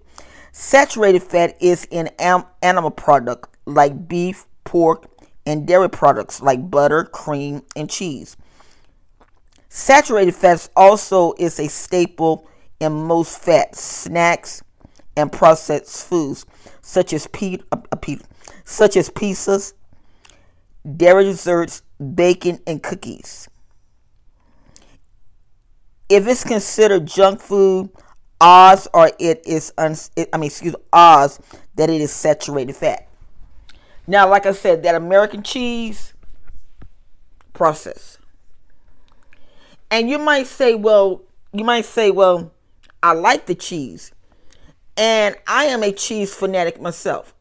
Saturated 0.51 1.23
fat 1.23 1.55
is 1.61 1.87
in 1.91 2.07
animal 2.17 2.91
product 2.91 3.55
like 3.65 4.07
beef, 4.07 4.45
pork, 4.63 5.05
and 5.45 5.65
dairy 5.65 5.89
products 5.89 6.41
like 6.41 6.69
butter, 6.69 7.03
cream, 7.03 7.63
and 7.75 7.89
cheese. 7.89 8.35
Saturated 9.69 10.35
fats 10.35 10.69
also 10.75 11.33
is 11.37 11.59
a 11.59 11.69
staple 11.69 12.47
in 12.79 12.91
most 12.91 13.39
fat 13.39 13.75
snacks 13.75 14.63
and 15.15 15.31
processed 15.31 16.07
foods, 16.07 16.45
such 16.81 17.13
as 17.13 17.27
pe- 17.27 17.59
uh, 17.71 17.77
uh 17.91 18.15
such 18.63 18.95
as 18.95 19.09
pizzas, 19.09 19.73
dairy 20.97 21.25
desserts, 21.25 21.81
bacon, 22.15 22.59
and 22.65 22.81
cookies. 22.81 23.49
If 26.09 26.27
it's 26.27 26.43
considered 26.43 27.05
junk 27.05 27.39
food, 27.39 27.89
odds 28.39 28.87
are 28.93 29.11
it 29.19 29.45
is 29.45 29.71
uns- 29.77 30.11
I 30.17 30.37
mean, 30.37 30.47
excuse 30.47 30.75
odds 30.91 31.39
that 31.75 31.89
it 31.89 32.01
is 32.01 32.11
saturated 32.11 32.75
fat. 32.75 33.07
Now, 34.07 34.29
like 34.29 34.45
I 34.45 34.51
said, 34.51 34.83
that 34.83 34.95
American 34.95 35.43
cheese 35.43 36.13
process. 37.53 38.17
And 39.89 40.09
you 40.09 40.17
might 40.17 40.47
say, 40.47 40.73
well, 40.73 41.21
you 41.53 41.63
might 41.63 41.85
say, 41.85 42.11
well, 42.11 42.51
I 43.03 43.13
like 43.13 43.45
the 43.45 43.55
cheese. 43.55 44.11
And 44.97 45.35
I 45.47 45.65
am 45.65 45.83
a 45.83 45.91
cheese 45.91 46.33
fanatic 46.33 46.81
myself. 46.81 47.33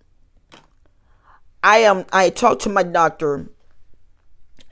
I 1.63 1.79
am 1.79 2.07
I 2.13 2.31
talked 2.31 2.63
to 2.63 2.69
my 2.69 2.83
doctor 2.83 3.51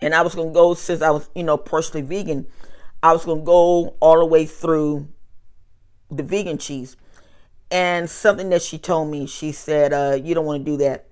and 0.01 0.15
I 0.15 0.23
was 0.23 0.35
gonna 0.35 0.53
go 0.53 0.75
since 0.75 1.03
I 1.03 1.11
was, 1.11 1.29
you 1.35 1.43
know, 1.43 1.57
partially 1.57 2.03
vegan, 2.03 2.47
I 3.03 3.13
was 3.13 3.25
gonna 3.25 3.43
go 3.43 3.97
all 4.01 4.19
the 4.19 4.27
way 4.27 4.47
through 4.47 5.09
the 6.11 6.23
vegan 6.23 6.59
cheese. 6.59 6.97
And 7.71 8.09
something 8.09 8.49
that 8.51 8.63
she 8.63 8.79
told 8.79 9.11
me, 9.11 9.27
she 9.27 9.53
said, 9.53 9.93
uh, 9.93 10.19
you 10.23 10.35
don't 10.35 10.47
want 10.47 10.65
to 10.65 10.71
do 10.71 10.79
that 10.79 11.07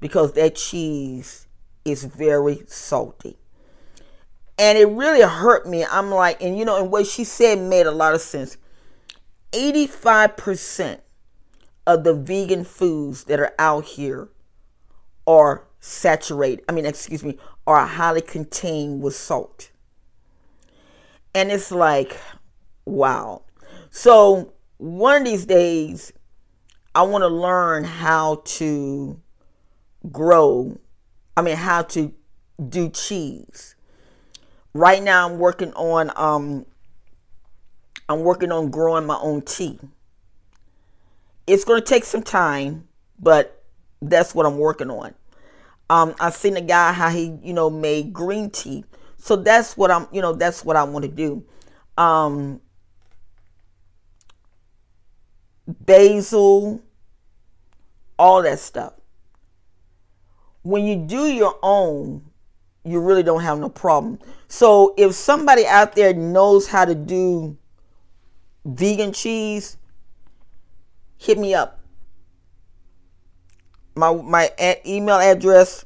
because 0.00 0.32
that 0.32 0.54
cheese 0.54 1.46
is 1.84 2.04
very 2.04 2.62
salty. 2.66 3.36
And 4.58 4.78
it 4.78 4.86
really 4.88 5.22
hurt 5.22 5.66
me. 5.66 5.84
I'm 5.84 6.10
like, 6.10 6.42
and 6.42 6.58
you 6.58 6.64
know, 6.64 6.82
and 6.82 6.90
what 6.90 7.06
she 7.06 7.24
said 7.24 7.58
made 7.58 7.86
a 7.86 7.90
lot 7.90 8.14
of 8.14 8.20
sense. 8.20 8.56
85% 9.52 11.00
of 11.86 12.04
the 12.04 12.14
vegan 12.14 12.64
foods 12.64 13.24
that 13.24 13.40
are 13.40 13.54
out 13.58 13.84
here 13.84 14.28
are 15.26 15.66
saturated. 15.80 16.64
I 16.68 16.72
mean, 16.72 16.86
excuse 16.86 17.24
me, 17.24 17.38
are 17.66 17.84
highly 17.86 18.20
contained 18.20 19.02
with 19.02 19.14
salt. 19.14 19.70
And 21.34 21.50
it's 21.50 21.70
like, 21.70 22.18
wow. 22.84 23.42
So 23.90 24.52
one 24.78 25.22
of 25.22 25.24
these 25.24 25.46
days, 25.46 26.12
I 26.94 27.02
want 27.02 27.22
to 27.22 27.28
learn 27.28 27.84
how 27.84 28.42
to 28.44 29.20
grow, 30.10 30.78
I 31.36 31.42
mean, 31.42 31.56
how 31.56 31.82
to 31.82 32.12
do 32.68 32.88
cheese. 32.88 33.76
Right 34.74 35.02
now, 35.02 35.28
I'm 35.28 35.38
working 35.38 35.72
on 35.74 36.12
um, 36.16 36.66
I'm 38.10 38.20
working 38.20 38.52
on 38.52 38.70
growing 38.70 39.06
my 39.06 39.16
own 39.16 39.42
tea. 39.42 39.78
It's 41.46 41.64
going 41.64 41.80
to 41.80 41.86
take 41.86 42.04
some 42.04 42.22
time, 42.22 42.86
but 43.18 43.64
that's 44.02 44.34
what 44.34 44.44
I'm 44.44 44.58
working 44.58 44.90
on. 44.90 45.14
Um, 45.88 46.14
I've 46.20 46.34
seen 46.34 46.56
a 46.56 46.60
guy 46.60 46.92
how 46.92 47.08
he, 47.08 47.38
you 47.42 47.54
know, 47.54 47.70
made 47.70 48.12
green 48.12 48.50
tea. 48.50 48.84
So 49.16 49.36
that's 49.36 49.76
what 49.76 49.90
I'm, 49.90 50.06
you 50.12 50.20
know, 50.20 50.34
that's 50.34 50.64
what 50.64 50.76
I 50.76 50.84
want 50.84 51.04
to 51.04 51.10
do. 51.10 51.44
Um, 51.96 52.60
basil, 55.66 56.82
all 58.18 58.42
that 58.42 58.58
stuff 58.58 58.92
when 60.62 60.84
you 60.84 60.96
do 60.96 61.26
your 61.26 61.58
own, 61.62 62.22
you 62.84 63.00
really 63.00 63.22
don't 63.22 63.42
have 63.42 63.58
no 63.58 63.68
problem. 63.68 64.18
So 64.48 64.94
if 64.96 65.14
somebody 65.14 65.66
out 65.66 65.94
there 65.94 66.12
knows 66.12 66.66
how 66.66 66.84
to 66.84 66.94
do 66.94 67.56
vegan 68.76 69.12
cheese, 69.12 69.76
hit 71.18 71.38
me 71.38 71.54
up. 71.54 71.80
My 73.94 74.12
my 74.14 74.50
email 74.86 75.16
address 75.16 75.84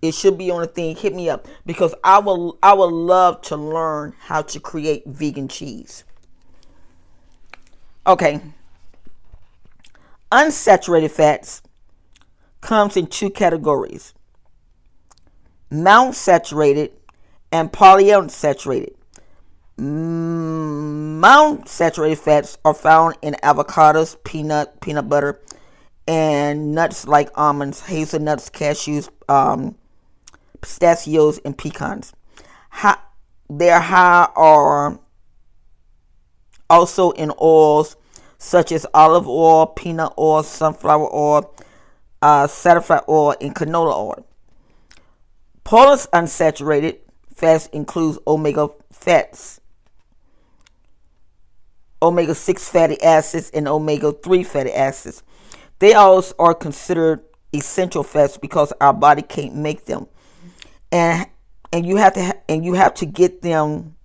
it 0.00 0.14
should 0.14 0.36
be 0.36 0.50
on 0.50 0.62
the 0.62 0.66
thing. 0.66 0.96
Hit 0.96 1.14
me 1.14 1.28
up 1.28 1.46
because 1.66 1.94
I 2.02 2.18
will 2.18 2.58
I 2.62 2.72
would 2.72 2.92
love 2.92 3.42
to 3.42 3.56
learn 3.56 4.14
how 4.18 4.42
to 4.42 4.60
create 4.60 5.06
vegan 5.06 5.48
cheese. 5.48 6.04
Okay. 8.06 8.40
Unsaturated 10.30 11.10
fats 11.10 11.62
comes 12.60 12.96
in 12.96 13.06
two 13.06 13.28
categories 13.28 14.14
monounsaturated 15.72 16.90
and 17.50 17.72
polyunsaturated. 17.72 18.94
Monounsaturated 19.78 22.18
fats 22.18 22.58
are 22.64 22.74
found 22.74 23.16
in 23.22 23.34
avocados, 23.42 24.16
peanut, 24.24 24.80
peanut 24.80 25.08
butter, 25.08 25.40
and 26.06 26.74
nuts 26.74 27.06
like 27.06 27.30
almonds, 27.34 27.86
hazelnuts, 27.86 28.50
cashews, 28.50 29.08
um, 29.28 29.76
pistachios, 30.60 31.38
and 31.44 31.56
pecans. 31.56 32.12
they're 33.48 33.80
high 33.80 34.28
are 34.36 34.98
also 36.68 37.12
in 37.12 37.32
oils 37.40 37.96
such 38.38 38.72
as 38.72 38.84
olive 38.92 39.28
oil, 39.28 39.66
peanut 39.66 40.12
oil, 40.18 40.42
sunflower 40.42 41.14
oil, 41.14 41.54
uh, 42.20 42.46
certified 42.46 43.02
oil, 43.08 43.34
and 43.40 43.54
canola 43.54 43.94
oil. 43.94 44.26
Polyunsaturated 45.64 46.98
fats 47.32 47.68
includes 47.68 48.18
omega 48.26 48.68
fats, 48.90 49.60
omega 52.02 52.34
6 52.34 52.68
fatty 52.68 53.00
acids, 53.02 53.50
and 53.54 53.68
omega 53.68 54.12
3 54.12 54.42
fatty 54.44 54.72
acids. 54.72 55.22
They 55.78 55.94
all 55.94 56.24
are 56.38 56.54
considered 56.54 57.24
essential 57.52 58.02
fats 58.02 58.36
because 58.36 58.72
our 58.80 58.92
body 58.92 59.22
can't 59.22 59.54
make 59.54 59.86
them. 59.86 60.06
And 60.90 61.26
and 61.72 61.86
you 61.86 61.96
have 61.96 62.12
to 62.14 62.24
ha- 62.24 62.40
and 62.48 62.64
you 62.64 62.74
have 62.74 62.94
to 62.94 63.06
get 63.06 63.42
them 63.42 63.96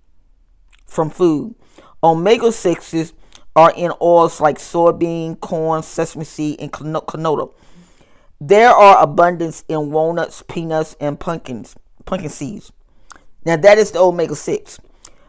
from 0.86 1.10
food. 1.10 1.54
Omega 2.02 2.46
6s 2.46 3.12
are 3.54 3.72
in 3.76 3.92
oils 4.00 4.40
like 4.40 4.58
soybean, 4.58 5.38
corn, 5.40 5.82
sesame 5.82 6.24
seed, 6.24 6.60
and 6.60 6.72
canola. 6.72 7.52
There 8.40 8.70
are 8.70 9.02
abundance 9.02 9.64
in 9.68 9.90
walnuts, 9.90 10.42
peanuts, 10.46 10.96
and 11.00 11.18
pumpkins, 11.18 11.74
pumpkin 12.04 12.30
seeds. 12.30 12.72
Now 13.44 13.56
that 13.56 13.78
is 13.78 13.90
the 13.90 13.98
omega 13.98 14.36
six. 14.36 14.78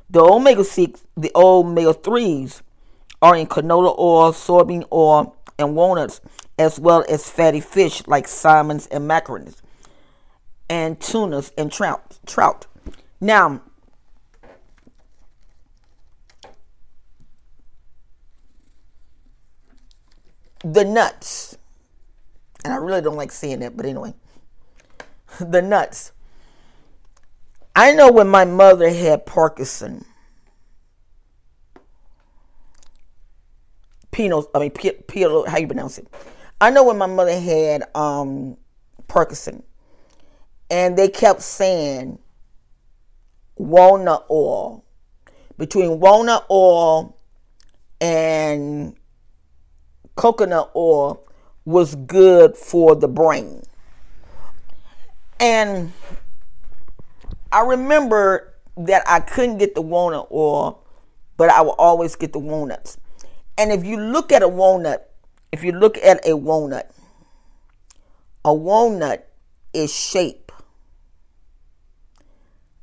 The 0.10 0.22
omega 0.22 0.64
six, 0.64 1.06
the 1.16 1.32
omega 1.36 1.94
threes, 1.94 2.64
are 3.22 3.36
in 3.36 3.48
canola 3.48 3.98
oil, 4.00 4.32
soybean 4.32 4.86
oil, 4.92 5.36
and 5.58 5.76
walnuts, 5.76 6.22
as 6.58 6.80
well 6.80 7.06
as 7.10 7.30
fatty 7.30 7.60
fish 7.60 8.06
like 8.08 8.28
salmons 8.28 8.88
and 8.88 9.08
macaroons. 9.08 9.62
and 10.70 11.00
tunas 11.00 11.52
and 11.58 11.72
trout. 11.72 12.20
Trout. 12.26 12.68
Now, 13.20 13.62
the 20.64 20.86
nuts, 20.86 21.58
and 22.64 22.74
I 22.74 22.78
really 22.78 23.02
don't 23.02 23.16
like 23.16 23.32
saying 23.32 23.60
that, 23.60 23.76
but 23.76 23.86
anyway, 23.86 24.14
the 25.40 25.62
nuts. 25.62 26.12
I 27.80 27.94
know 27.94 28.12
when 28.12 28.28
my 28.28 28.44
mother 28.44 28.90
had 28.90 29.26
Parkinson, 29.26 30.04
Pino, 34.12 34.46
I 34.54 34.60
mean, 34.60 34.72
Pino, 34.72 35.46
how 35.46 35.58
you 35.60 35.66
pronounce 35.66 35.98
it? 35.98 36.06
I 36.60 36.72
know 36.72 36.84
when 36.84 36.98
my 36.98 37.06
mother 37.06 37.40
had 37.40 37.84
um, 37.96 38.58
Parkinson, 39.08 39.64
and 40.70 40.98
they 40.98 41.08
kept 41.08 41.42
saying 41.42 42.20
walnut 43.56 44.26
oil. 44.30 44.84
Between 45.58 46.02
walnut 46.02 46.48
oil 46.52 47.16
and 48.02 48.94
coconut 50.18 50.70
oil 50.76 51.26
was 51.64 51.96
good 51.96 52.58
for 52.58 52.94
the 52.94 53.08
brain. 53.08 53.64
And 55.40 55.94
I 57.52 57.62
remember 57.62 58.54
that 58.78 59.04
I 59.08 59.20
couldn't 59.20 59.58
get 59.58 59.76
the 59.76 59.82
walnut 59.82 60.28
oil, 60.32 60.84
but 61.38 61.50
I 61.50 61.62
would 61.62 61.72
always 61.72 62.16
get 62.16 62.34
the 62.34 62.40
walnuts. 62.40 62.98
And 63.58 63.72
if 63.72 63.84
you 63.84 63.98
look 63.98 64.32
at 64.32 64.42
a 64.42 64.48
walnut, 64.48 65.12
if 65.52 65.64
you 65.64 65.72
look 65.72 65.98
at 65.98 66.26
a 66.26 66.38
walnut, 66.38 66.92
a 68.46 68.54
walnut 68.54 69.28
is 69.74 69.94
shaped 69.94 70.52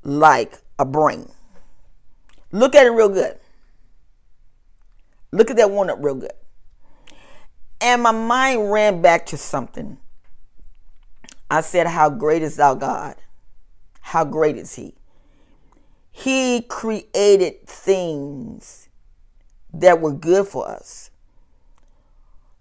like 0.03 0.59
a 0.79 0.85
brain. 0.85 1.31
Look 2.53 2.75
at 2.75 2.87
it 2.87 2.91
real 2.91 3.09
good. 3.09 3.39
Look 5.33 5.51
at 5.51 5.57
that 5.57 5.71
walnut 5.71 6.03
real 6.03 6.15
good. 6.15 6.33
And 7.81 8.03
my 8.03 8.13
mind 8.13 8.71
ran 8.73 9.03
back 9.03 9.27
to 9.27 9.37
something. 9.37 9.99
I 11.51 11.61
said, 11.61 11.87
How 11.87 12.11
great 12.11 12.43
is 12.43 12.57
thou 12.57 12.75
God? 12.75 13.17
How 14.07 14.25
great 14.25 14.57
is 14.57 14.77
He? 14.77 14.95
He 16.13 16.63
created 16.63 17.67
things 17.67 18.89
that 19.75 20.01
were 20.01 20.13
good 20.13 20.47
for 20.47 20.69
us. 20.69 21.11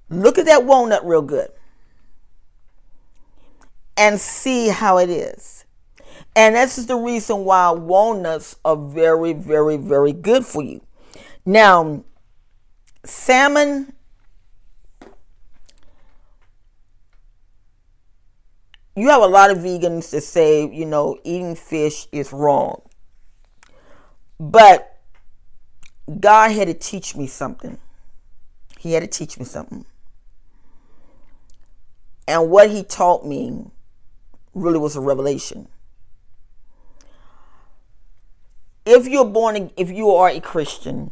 Look 0.10 0.40
at 0.40 0.48
that 0.48 0.66
walnut 0.66 1.06
real 1.06 1.22
good 1.22 1.50
and 3.96 4.20
see 4.20 4.70
how 4.70 4.98
it 4.98 5.12
is. 5.12 5.66
And 6.36 6.56
this 6.56 6.80
is 6.80 6.88
the 6.88 6.96
reason 6.96 7.46
why 7.46 7.70
walnuts 7.70 8.56
are 8.66 8.76
very, 8.76 9.34
very, 9.34 9.78
very 9.78 10.14
good 10.14 10.48
for 10.48 10.64
you. 10.64 10.82
Now, 11.46 12.06
salmon 13.04 13.94
you 18.96 19.10
have 19.10 19.22
a 19.22 19.28
lot 19.28 19.52
of 19.52 19.58
vegans 19.58 20.12
that 20.12 20.22
say, 20.22 20.70
you 20.70 20.86
know, 20.86 21.20
eating 21.24 21.56
fish 21.56 22.08
is 22.12 22.32
wrong. 22.32 22.82
But 24.40 25.00
God 26.20 26.52
had 26.52 26.68
to 26.68 26.74
teach 26.74 27.16
me 27.16 27.28
something. 27.28 27.78
He 28.80 28.94
had 28.94 29.02
to 29.02 29.08
teach 29.08 29.38
me 29.38 29.46
something. 29.46 29.86
And 32.28 32.50
what 32.50 32.70
he 32.70 32.84
taught 32.84 33.26
me 33.26 33.66
really 34.54 34.80
was 34.80 34.96
a 34.96 35.02
revelation. 35.02 35.68
If 38.86 39.08
you're 39.08 39.26
born, 39.26 39.72
if 39.76 39.92
you 39.92 40.12
are 40.12 40.30
a 40.30 40.40
Christian, 40.40 41.12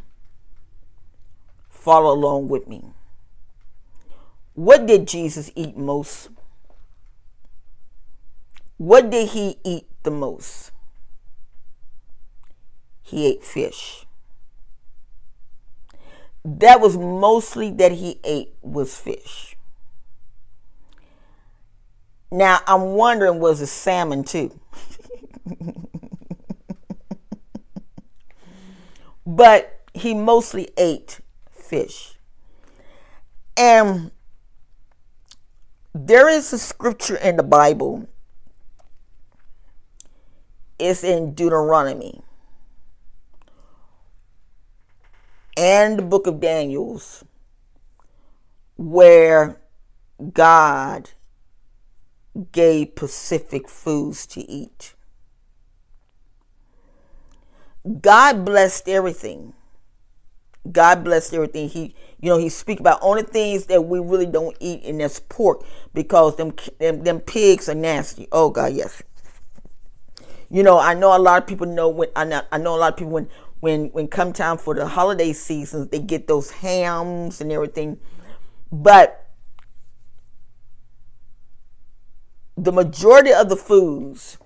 follow 1.69 2.13
along 2.13 2.47
with 2.47 2.67
me. 2.67 2.83
What 4.53 4.85
did 4.85 5.07
Jesus 5.07 5.51
eat 5.55 5.75
most? 5.75 6.29
What 8.83 9.09
did 9.09 9.29
he 9.29 9.59
eat 9.63 9.87
the 10.03 10.11
most? 10.11 10.73
He 13.01 13.27
ate 13.27 13.41
fish. 13.41 14.05
That 16.43 16.81
was 16.81 16.97
mostly 16.97 17.71
that 17.71 17.93
he 17.93 18.19
ate 18.25 18.53
was 18.61 18.99
fish. 18.99 19.55
Now 22.29 22.59
I'm 22.67 22.95
wondering 22.95 23.39
was 23.39 23.61
it 23.61 23.67
salmon 23.67 24.25
too? 24.25 24.51
but 29.25 29.79
he 29.93 30.13
mostly 30.13 30.67
ate 30.75 31.21
fish. 31.49 32.15
And 33.55 34.11
there 35.93 36.27
is 36.27 36.51
a 36.51 36.59
scripture 36.59 37.15
in 37.15 37.37
the 37.37 37.43
Bible 37.43 38.09
is 40.83 41.03
in 41.03 41.33
Deuteronomy 41.33 42.21
and 45.55 45.97
the 45.97 46.03
book 46.03 46.27
of 46.27 46.39
Daniels 46.39 47.23
where 48.75 49.61
God 50.33 51.11
gave 52.51 52.95
Pacific 52.95 53.69
foods 53.69 54.25
to 54.27 54.41
eat. 54.41 54.93
God 58.01 58.45
blessed 58.45 58.87
everything. 58.87 59.53
God 60.71 61.03
blessed 61.03 61.33
everything. 61.33 61.69
He, 61.69 61.95
you 62.19 62.29
know, 62.29 62.37
he 62.37 62.49
speak 62.49 62.79
about 62.79 62.99
only 63.01 63.23
things 63.23 63.65
that 63.65 63.81
we 63.81 63.99
really 63.99 64.25
don't 64.25 64.55
eat, 64.61 64.83
and 64.85 65.01
that's 65.01 65.19
pork 65.19 65.65
because 65.93 66.37
them, 66.37 66.53
them, 66.79 67.03
them 67.03 67.19
pigs 67.19 67.67
are 67.67 67.75
nasty. 67.75 68.27
Oh 68.31 68.49
God, 68.49 68.73
yes. 68.73 69.03
You 70.53 70.61
know, 70.61 70.77
I 70.77 70.93
know 70.93 71.17
a 71.17 71.19
lot 71.19 71.41
of 71.41 71.47
people 71.47 71.65
know 71.65 71.89
when 71.89 72.09
I 72.15 72.25
know, 72.25 72.43
I 72.51 72.59
know 72.59 72.75
a 72.75 72.77
lot 72.77 72.93
of 72.93 72.97
people 72.97 73.13
when 73.13 73.27
when 73.59 73.85
when 73.87 74.07
come 74.07 74.31
time 74.31 74.59
for 74.59 74.75
the 74.75 74.85
holiday 74.85 75.33
seasons, 75.33 75.87
they 75.87 75.97
get 75.97 76.27
those 76.27 76.51
hams 76.51 77.41
and 77.41 77.51
everything. 77.51 77.99
But 78.71 79.31
the 82.55 82.71
majority 82.71 83.33
of 83.33 83.49
the 83.49 83.55
foods 83.55 84.37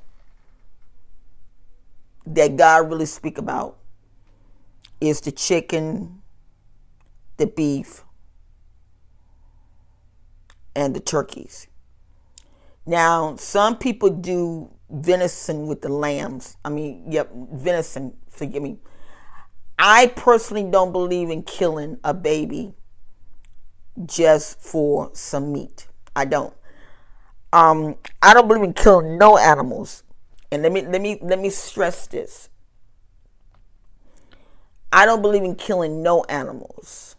that 2.25 2.55
God 2.55 2.89
really 2.89 3.05
speak 3.05 3.37
about 3.37 3.77
is 5.01 5.19
the 5.19 5.33
chicken, 5.33 6.21
the 7.35 7.47
beef, 7.47 8.05
and 10.73 10.95
the 10.95 11.01
turkeys. 11.01 11.67
Now, 12.85 13.35
some 13.35 13.77
people 13.77 14.09
do 14.09 14.71
venison 14.89 15.67
with 15.67 15.81
the 15.81 15.89
lambs. 15.89 16.57
I 16.63 16.69
mean, 16.69 17.11
yep, 17.11 17.29
venison, 17.33 18.13
forgive 18.29 18.63
me. 18.63 18.77
I 19.79 20.07
personally 20.15 20.69
don't 20.69 20.91
believe 20.91 21.29
in 21.29 21.43
killing 21.43 21.99
a 22.03 22.13
baby 22.13 22.73
just 24.05 24.59
for 24.59 25.11
some 25.13 25.51
meat. 25.51 25.87
I 26.15 26.25
don't. 26.25 26.53
Um, 27.53 27.95
I 28.21 28.33
don't 28.33 28.47
believe 28.47 28.63
in 28.63 28.73
killing 28.73 29.17
no 29.17 29.37
animals. 29.37 30.03
And 30.51 30.63
let 30.63 30.71
me 30.71 30.81
let 30.85 31.01
me 31.01 31.19
let 31.21 31.39
me 31.39 31.49
stress 31.49 32.07
this. 32.07 32.49
I 34.91 35.05
don't 35.05 35.21
believe 35.21 35.43
in 35.43 35.55
killing 35.55 36.01
no 36.01 36.23
animals 36.23 37.15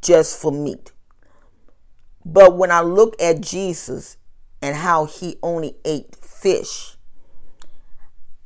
just 0.00 0.40
for 0.40 0.50
meat. 0.50 0.92
But 2.24 2.56
when 2.56 2.70
I 2.70 2.80
look 2.80 3.20
at 3.20 3.40
Jesus 3.40 4.16
and 4.62 4.76
how 4.76 5.04
he 5.04 5.36
only 5.42 5.74
ate 5.84 6.14
fish. 6.14 6.96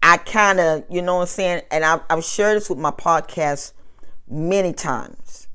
I 0.02 0.16
kind 0.16 0.59
of, 0.59 0.85
you 0.88 1.02
know 1.02 1.16
what 1.16 1.22
I'm 1.22 1.26
saying? 1.26 1.62
And 1.70 1.85
I've, 1.85 2.00
I've 2.09 2.24
shared 2.24 2.57
this 2.57 2.70
with 2.70 2.79
my 2.79 2.90
podcast 2.90 3.72
many 4.29 4.72
times. 4.72 5.46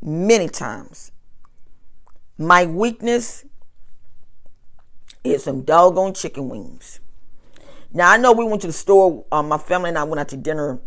Many 0.00 0.48
times. 0.48 1.10
My 2.38 2.64
weakness 2.64 3.44
is 5.24 5.44
some 5.44 5.62
doggone 5.62 6.14
chicken 6.14 6.48
wings. 6.48 7.00
Now, 7.92 8.10
I 8.10 8.18
know 8.18 8.32
we 8.32 8.44
went 8.44 8.60
to 8.62 8.68
the 8.68 8.72
store, 8.72 9.24
um, 9.32 9.48
my 9.48 9.58
family 9.58 9.88
and 9.88 9.98
I 9.98 10.04
went 10.04 10.20
out 10.20 10.28
to 10.28 10.36
dinner. 10.36 10.80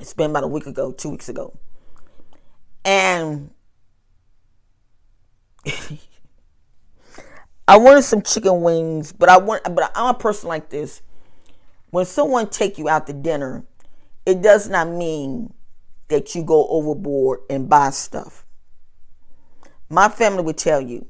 It's 0.00 0.14
been 0.14 0.30
about 0.30 0.44
a 0.44 0.48
week 0.48 0.66
ago, 0.66 0.92
two 0.92 1.10
weeks 1.10 1.28
ago. 1.28 1.58
And 2.84 3.50
I 7.68 7.76
wanted 7.78 8.02
some 8.02 8.22
chicken 8.22 8.62
wings, 8.62 9.12
but 9.12 9.28
I 9.28 9.38
want 9.38 9.62
but 9.64 9.90
I'm 9.94 10.14
a 10.14 10.18
person 10.18 10.48
like 10.48 10.70
this. 10.70 11.02
When 11.90 12.04
someone 12.04 12.48
take 12.48 12.78
you 12.78 12.88
out 12.88 13.06
to 13.06 13.12
dinner, 13.12 13.64
it 14.24 14.42
does 14.42 14.68
not 14.68 14.88
mean 14.88 15.52
that 16.08 16.34
you 16.34 16.42
go 16.44 16.68
overboard 16.68 17.40
and 17.50 17.68
buy 17.68 17.90
stuff. 17.90 18.44
My 19.88 20.08
family 20.08 20.42
would 20.42 20.58
tell 20.58 20.80
you, 20.80 21.06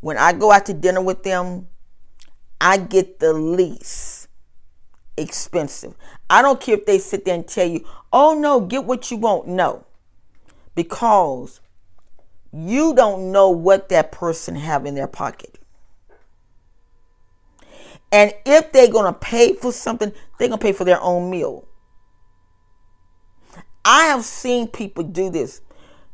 when 0.00 0.18
I 0.18 0.32
go 0.32 0.52
out 0.52 0.66
to 0.66 0.74
dinner 0.74 1.00
with 1.02 1.22
them, 1.22 1.68
I 2.60 2.76
get 2.76 3.18
the 3.18 3.32
least 3.32 4.28
expensive. 5.16 5.94
I 6.28 6.42
don't 6.42 6.60
care 6.60 6.76
if 6.76 6.86
they 6.86 6.98
sit 6.98 7.24
there 7.24 7.34
and 7.34 7.46
tell 7.46 7.66
you, 7.66 7.86
oh 8.12 8.38
no, 8.38 8.60
get 8.60 8.84
what 8.84 9.10
you 9.10 9.16
want. 9.16 9.48
No. 9.48 9.86
Because 10.74 11.60
you 12.54 12.94
don't 12.94 13.32
know 13.32 13.50
what 13.50 13.88
that 13.88 14.12
person 14.12 14.54
have 14.54 14.86
in 14.86 14.94
their 14.94 15.08
pocket. 15.08 15.58
And 18.12 18.32
if 18.46 18.70
they're 18.70 18.90
going 18.90 19.12
to 19.12 19.18
pay 19.18 19.54
for 19.54 19.72
something, 19.72 20.12
they're 20.38 20.48
going 20.48 20.60
to 20.60 20.64
pay 20.64 20.72
for 20.72 20.84
their 20.84 21.00
own 21.00 21.30
meal. 21.30 21.66
I 23.84 24.04
have 24.04 24.24
seen 24.24 24.68
people 24.68 25.02
do 25.02 25.30
this. 25.30 25.60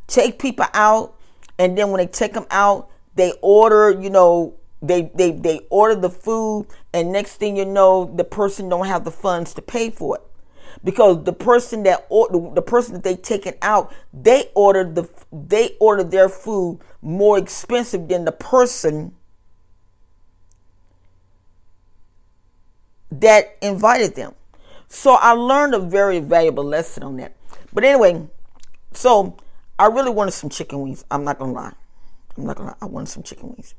Take 0.06 0.38
people 0.38 0.66
out 0.72 1.14
and 1.58 1.76
then 1.76 1.90
when 1.90 1.98
they 1.98 2.06
take 2.06 2.32
them 2.32 2.46
out, 2.50 2.88
they 3.16 3.34
order, 3.42 3.90
you 4.00 4.08
know, 4.08 4.54
they 4.80 5.10
they 5.14 5.32
they 5.32 5.60
order 5.68 5.94
the 5.94 6.08
food 6.08 6.66
and 6.94 7.12
next 7.12 7.36
thing 7.36 7.58
you 7.58 7.66
know, 7.66 8.10
the 8.16 8.24
person 8.24 8.70
don't 8.70 8.86
have 8.86 9.04
the 9.04 9.10
funds 9.10 9.52
to 9.54 9.62
pay 9.62 9.90
for 9.90 10.16
it 10.16 10.22
because 10.82 11.24
the 11.24 11.32
person 11.32 11.82
that 11.84 12.06
or, 12.08 12.28
the 12.54 12.62
person 12.62 12.94
that 12.94 13.02
they 13.02 13.16
taken 13.16 13.54
out 13.62 13.92
they 14.12 14.50
ordered 14.54 14.94
the 14.94 15.08
they 15.32 15.76
ordered 15.80 16.10
their 16.10 16.28
food 16.28 16.78
more 17.02 17.38
expensive 17.38 18.08
than 18.08 18.24
the 18.24 18.32
person 18.32 19.14
that 23.10 23.56
invited 23.60 24.14
them. 24.14 24.34
So 24.88 25.14
i 25.14 25.32
learned 25.32 25.74
a 25.74 25.80
very 25.80 26.20
valuable 26.20 26.64
lesson 26.64 27.02
on 27.02 27.16
that. 27.16 27.36
But 27.72 27.84
anyway 27.84 28.26
so 28.92 29.36
i 29.78 29.86
really 29.86 30.10
wanted 30.10 30.32
some 30.32 30.50
chicken 30.50 30.80
wings. 30.80 31.04
I'm 31.10 31.24
not 31.24 31.38
gonna 31.38 31.52
lie. 31.52 31.74
I'm 32.36 32.44
not 32.44 32.56
gonna 32.56 32.70
lie. 32.70 32.76
I 32.80 32.86
wanted 32.86 33.08
some 33.08 33.22
chicken 33.22 33.48
wings. 33.50 33.74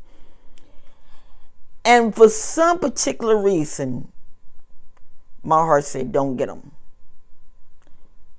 And 1.84 2.14
for 2.16 2.30
some 2.30 2.80
particular 2.80 3.42
reason 3.42 4.12
my 5.44 5.58
heart 5.58 5.84
said 5.84 6.12
don't 6.12 6.36
get 6.36 6.48
them 6.48 6.72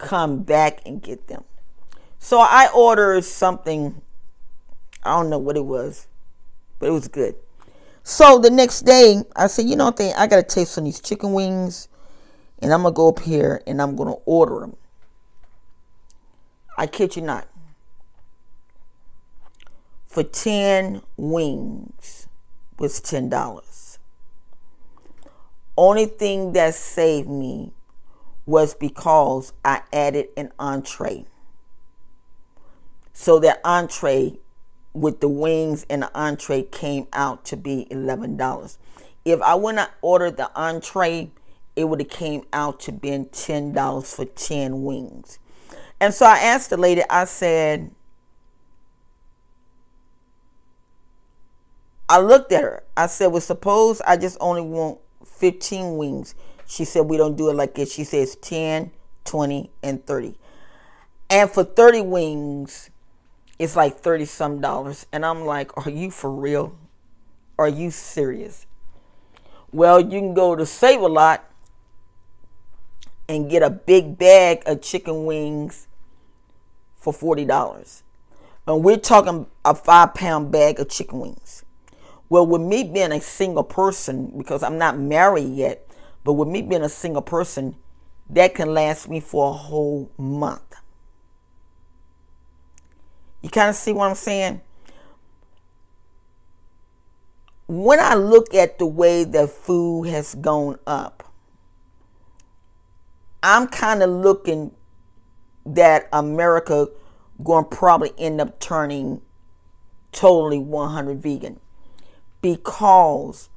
come 0.03 0.43
back 0.43 0.83
and 0.85 1.01
get 1.01 1.29
them. 1.29 1.45
So 2.19 2.41
I 2.41 2.69
ordered 2.75 3.25
something, 3.25 4.03
I 5.03 5.11
don't 5.11 5.31
know 5.31 5.39
what 5.39 5.57
it 5.57 5.65
was, 5.65 6.09
but 6.79 6.87
it 6.89 6.93
was 6.93 7.09
good. 7.09 7.37
So 8.03 8.39
the 8.39 8.51
next 8.51 8.83
day, 8.83 9.23
I 9.37 9.47
said, 9.47 9.67
you 9.67 9.77
know 9.77 9.87
what, 9.87 10.01
I 10.01 10.27
got 10.27 10.37
to 10.37 10.43
taste 10.43 10.73
some 10.73 10.85
these 10.85 11.01
chicken 11.01 11.33
wings, 11.33 11.89
and 12.59 12.73
I'm 12.73 12.83
going 12.83 12.93
to 12.93 12.97
go 12.97 13.09
up 13.09 13.21
here 13.21 13.63
and 13.67 13.81
I'm 13.81 13.97
going 13.97 14.09
to 14.09 14.21
order 14.25 14.61
them. 14.61 14.77
I 16.77 16.87
kid 16.87 17.17
you 17.17 17.23
not. 17.23 17.47
For 20.07 20.23
10 20.23 21.03
wings 21.17 22.29
was 22.79 23.01
$10. 23.01 23.99
Only 25.77 26.07
thing 26.07 26.53
that 26.53 26.75
saved 26.75 27.29
me 27.29 27.73
was 28.47 28.75
because 28.75 29.53
I 29.65 29.83
added 29.93 30.29
an 30.37 30.53
entree. 30.59 31.27
So 33.13 33.39
that 33.41 33.61
entree 33.65 34.39
with 34.95 35.21
the 35.21 35.29
wings 35.29 35.87
and 35.89 36.03
the 36.03 36.19
entree 36.19 36.63
came 36.63 37.07
out 37.13 37.45
to 37.47 37.57
be 37.57 37.87
$11. 37.91 38.79
If 39.25 39.41
I 39.43 39.55
wouldn't 39.55 39.79
have 39.79 39.95
ordered 40.03 40.37
the 40.37 40.51
entree, 40.57 41.31
it 41.77 41.85
would 41.85 42.01
have 42.01 42.11
came 42.11 42.43
out 42.53 42.81
to 42.81 42.93
being 42.93 43.27
$10 43.27 44.07
for 44.15 44.25
10 44.25 44.83
wings. 44.85 45.39
And 46.01 46.13
so 46.13 46.27
I 46.27 46.39
asked 46.39 46.71
the 46.71 46.77
lady, 46.77 47.03
I 47.09 47.25
said, 47.25 47.93
I 52.09 52.19
looked 52.21 52.53
at 52.53 52.63
her. 52.63 52.83
I 52.97 53.07
said, 53.07 53.29
well, 53.29 53.41
suppose 53.41 54.01
I 54.03 54.17
just 54.17 54.37
only 54.41 54.63
want 54.63 54.99
15 55.25 55.97
wings. 55.97 56.35
She 56.73 56.87
said 56.87 57.03
we 57.03 57.19
don't 57.19 57.37
do 57.37 57.51
it 57.51 57.55
like 57.55 57.75
this. 57.75 57.93
She 57.93 58.03
says 58.03 58.35
10, 58.37 58.93
20, 59.27 59.71
and 59.83 60.07
30. 60.07 60.39
And 61.29 61.51
for 61.51 61.65
30 61.65 62.01
wings, 62.01 62.89
it's 63.59 63.77
like 63.77 63.99
30 63.99 64.25
some 64.25 64.63
dollars. 64.63 65.05
And 65.13 65.27
I'm 65.27 65.45
like, 65.45 65.77
are 65.77 65.91
you 65.91 66.11
for 66.11 66.31
real? 66.31 66.75
Are 67.59 67.69
you 67.69 67.91
serious? 67.91 68.65
Well, 69.71 70.01
you 70.01 70.19
can 70.19 70.33
go 70.33 70.57
to 70.57 70.65
Save 70.65 71.03
a 71.03 71.09
Lot 71.09 71.45
and 73.29 73.51
get 73.51 73.63
a 73.63 73.69
big 73.69 74.17
bag 74.17 74.63
of 74.65 74.81
chicken 74.81 75.27
wings 75.27 75.89
for 76.97 77.13
$40. 77.13 78.03
And 78.67 78.83
we're 78.83 78.97
talking 78.97 79.47
a 79.63 79.75
five 79.75 80.15
pound 80.15 80.51
bag 80.51 80.81
of 80.81 80.89
chicken 80.89 81.21
wings. 81.21 81.67
Well, 82.31 82.47
with 82.47 82.63
me 82.63 82.83
being 82.83 83.13
a 83.13 83.21
single 83.21 83.63
person, 83.63 84.33
because 84.39 84.63
I'm 84.63 84.79
not 84.79 84.99
married 84.99 85.53
yet, 85.53 85.87
but 86.25 86.35
with 86.35 86.49
me 86.49 86.63
being 86.63 86.83
a 86.83 86.89
single 86.89 87.23
person, 87.23 87.77
that 88.31 88.55
can 88.55 88.73
last 88.73 89.09
me 89.09 89.21
for 89.21 89.51
a 89.51 89.53
whole 89.53 90.11
month. 90.17 90.75
You 93.43 93.51
kind 93.51 93.71
of 93.71 93.77
see 93.77 93.93
what 93.93 94.09
I'm 94.09 94.15
saying? 94.15 94.61
When 97.67 97.99
I 97.99 98.15
look 98.15 98.55
at 98.55 98.79
the 98.79 98.87
way 98.87 99.25
that 99.25 99.51
food 99.51 100.09
has 100.09 100.35
gone 100.35 100.79
up, 100.87 101.33
I'm 103.43 103.67
kind 103.67 104.03
of 104.03 104.11
looking 104.11 104.73
that 105.67 106.09
America 106.13 106.89
going 107.43 107.65
to 107.65 107.77
probably 107.77 108.13
end 108.19 108.41
up 108.41 108.61
turning 108.61 109.21
totally 110.13 110.59
100 110.59 111.21
vegan 111.21 111.59
because 112.41 113.49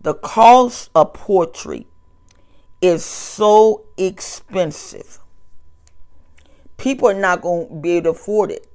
the 0.00 0.14
cost 0.14 0.90
of 0.94 1.12
poultry 1.12 1.87
is 2.80 3.04
so 3.04 3.84
expensive. 3.96 5.18
People 6.76 7.08
are 7.08 7.14
not 7.14 7.42
going 7.42 7.68
to 7.68 7.74
be 7.74 7.92
able 7.92 8.04
to 8.04 8.10
afford 8.10 8.50
it. 8.50 8.66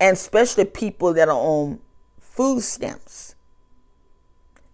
And 0.00 0.14
especially 0.14 0.64
people 0.64 1.14
that 1.14 1.28
are 1.28 1.34
on 1.34 1.80
food 2.20 2.62
stamps. 2.62 3.34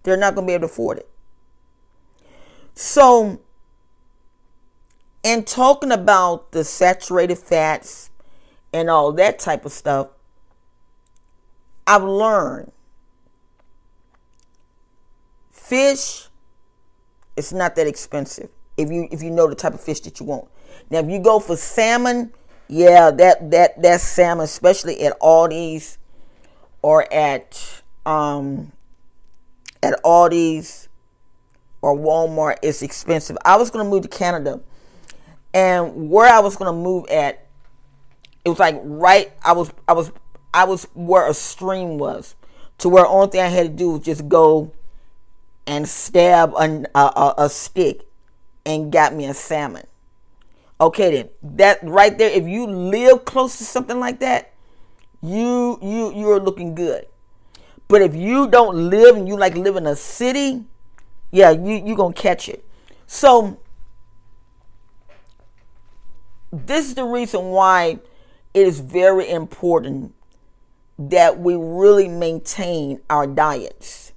They're 0.02 0.16
not 0.16 0.34
going 0.34 0.46
to 0.46 0.50
be 0.50 0.54
able 0.54 0.68
to 0.68 0.72
afford 0.72 0.98
it. 0.98 1.08
So, 2.74 3.40
in 5.22 5.44
talking 5.44 5.92
about 5.92 6.52
the 6.52 6.64
saturated 6.64 7.38
fats 7.38 8.10
and 8.72 8.90
all 8.90 9.12
that 9.12 9.38
type 9.38 9.64
of 9.64 9.72
stuff, 9.72 10.08
I've 11.86 12.02
learned 12.02 12.72
fish, 15.52 16.28
it's 17.36 17.52
not 17.52 17.76
that 17.76 17.86
expensive 17.86 18.50
if 18.76 18.90
you 18.90 19.08
if 19.10 19.22
you 19.22 19.30
know 19.30 19.48
the 19.48 19.54
type 19.54 19.74
of 19.74 19.80
fish 19.80 20.00
that 20.00 20.20
you 20.20 20.26
want. 20.26 20.48
Now, 20.90 20.98
if 20.98 21.08
you 21.08 21.18
go 21.18 21.38
for 21.38 21.56
salmon, 21.56 22.32
yeah, 22.68 23.10
that 23.10 23.50
that 23.50 23.80
that 23.82 24.00
salmon, 24.00 24.44
especially 24.44 25.00
at 25.02 25.18
Aldi's 25.20 25.98
or 26.82 27.12
at 27.12 27.82
um 28.04 28.72
at 29.82 30.02
Aldi's 30.02 30.88
or 31.82 31.96
Walmart, 31.96 32.56
it's 32.62 32.82
expensive. 32.82 33.36
I 33.44 33.56
was 33.56 33.70
gonna 33.70 33.88
move 33.88 34.02
to 34.02 34.08
Canada, 34.08 34.60
and 35.52 36.10
where 36.10 36.32
I 36.32 36.40
was 36.40 36.56
gonna 36.56 36.72
move 36.72 37.06
at, 37.08 37.46
it 38.44 38.48
was 38.48 38.58
like 38.58 38.80
right. 38.82 39.32
I 39.44 39.52
was 39.52 39.72
I 39.86 39.92
was 39.92 40.10
I 40.52 40.64
was 40.64 40.84
where 40.94 41.28
a 41.28 41.34
stream 41.34 41.98
was, 41.98 42.34
to 42.78 42.88
where 42.88 43.06
only 43.06 43.28
thing 43.28 43.40
I 43.40 43.48
had 43.48 43.66
to 43.66 43.72
do 43.72 43.92
was 43.92 44.00
just 44.00 44.28
go 44.28 44.72
and 45.66 45.88
stab 45.88 46.52
a, 46.54 46.86
a, 46.94 47.34
a 47.38 47.48
stick 47.48 48.06
and 48.66 48.92
got 48.92 49.14
me 49.14 49.26
a 49.26 49.34
salmon. 49.34 49.86
Okay 50.80 51.10
then, 51.10 51.56
that 51.56 51.78
right 51.82 52.16
there, 52.16 52.30
if 52.30 52.46
you 52.46 52.66
live 52.66 53.24
close 53.24 53.58
to 53.58 53.64
something 53.64 54.00
like 54.00 54.20
that, 54.20 54.52
you 55.22 55.78
you 55.80 56.12
you're 56.14 56.40
looking 56.40 56.74
good. 56.74 57.06
But 57.88 58.02
if 58.02 58.14
you 58.14 58.48
don't 58.48 58.90
live 58.90 59.16
and 59.16 59.28
you 59.28 59.36
like 59.36 59.54
live 59.54 59.76
in 59.76 59.86
a 59.86 59.96
city, 59.96 60.64
yeah, 61.30 61.50
you 61.50 61.82
you're 61.84 61.96
gonna 61.96 62.14
catch 62.14 62.48
it. 62.48 62.64
So 63.06 63.60
this 66.52 66.86
is 66.86 66.94
the 66.94 67.04
reason 67.04 67.50
why 67.50 68.00
it 68.52 68.66
is 68.66 68.80
very 68.80 69.28
important 69.30 70.14
that 70.98 71.38
we 71.38 71.54
really 71.56 72.08
maintain 72.08 73.00
our 73.10 73.26
diets. 73.26 74.12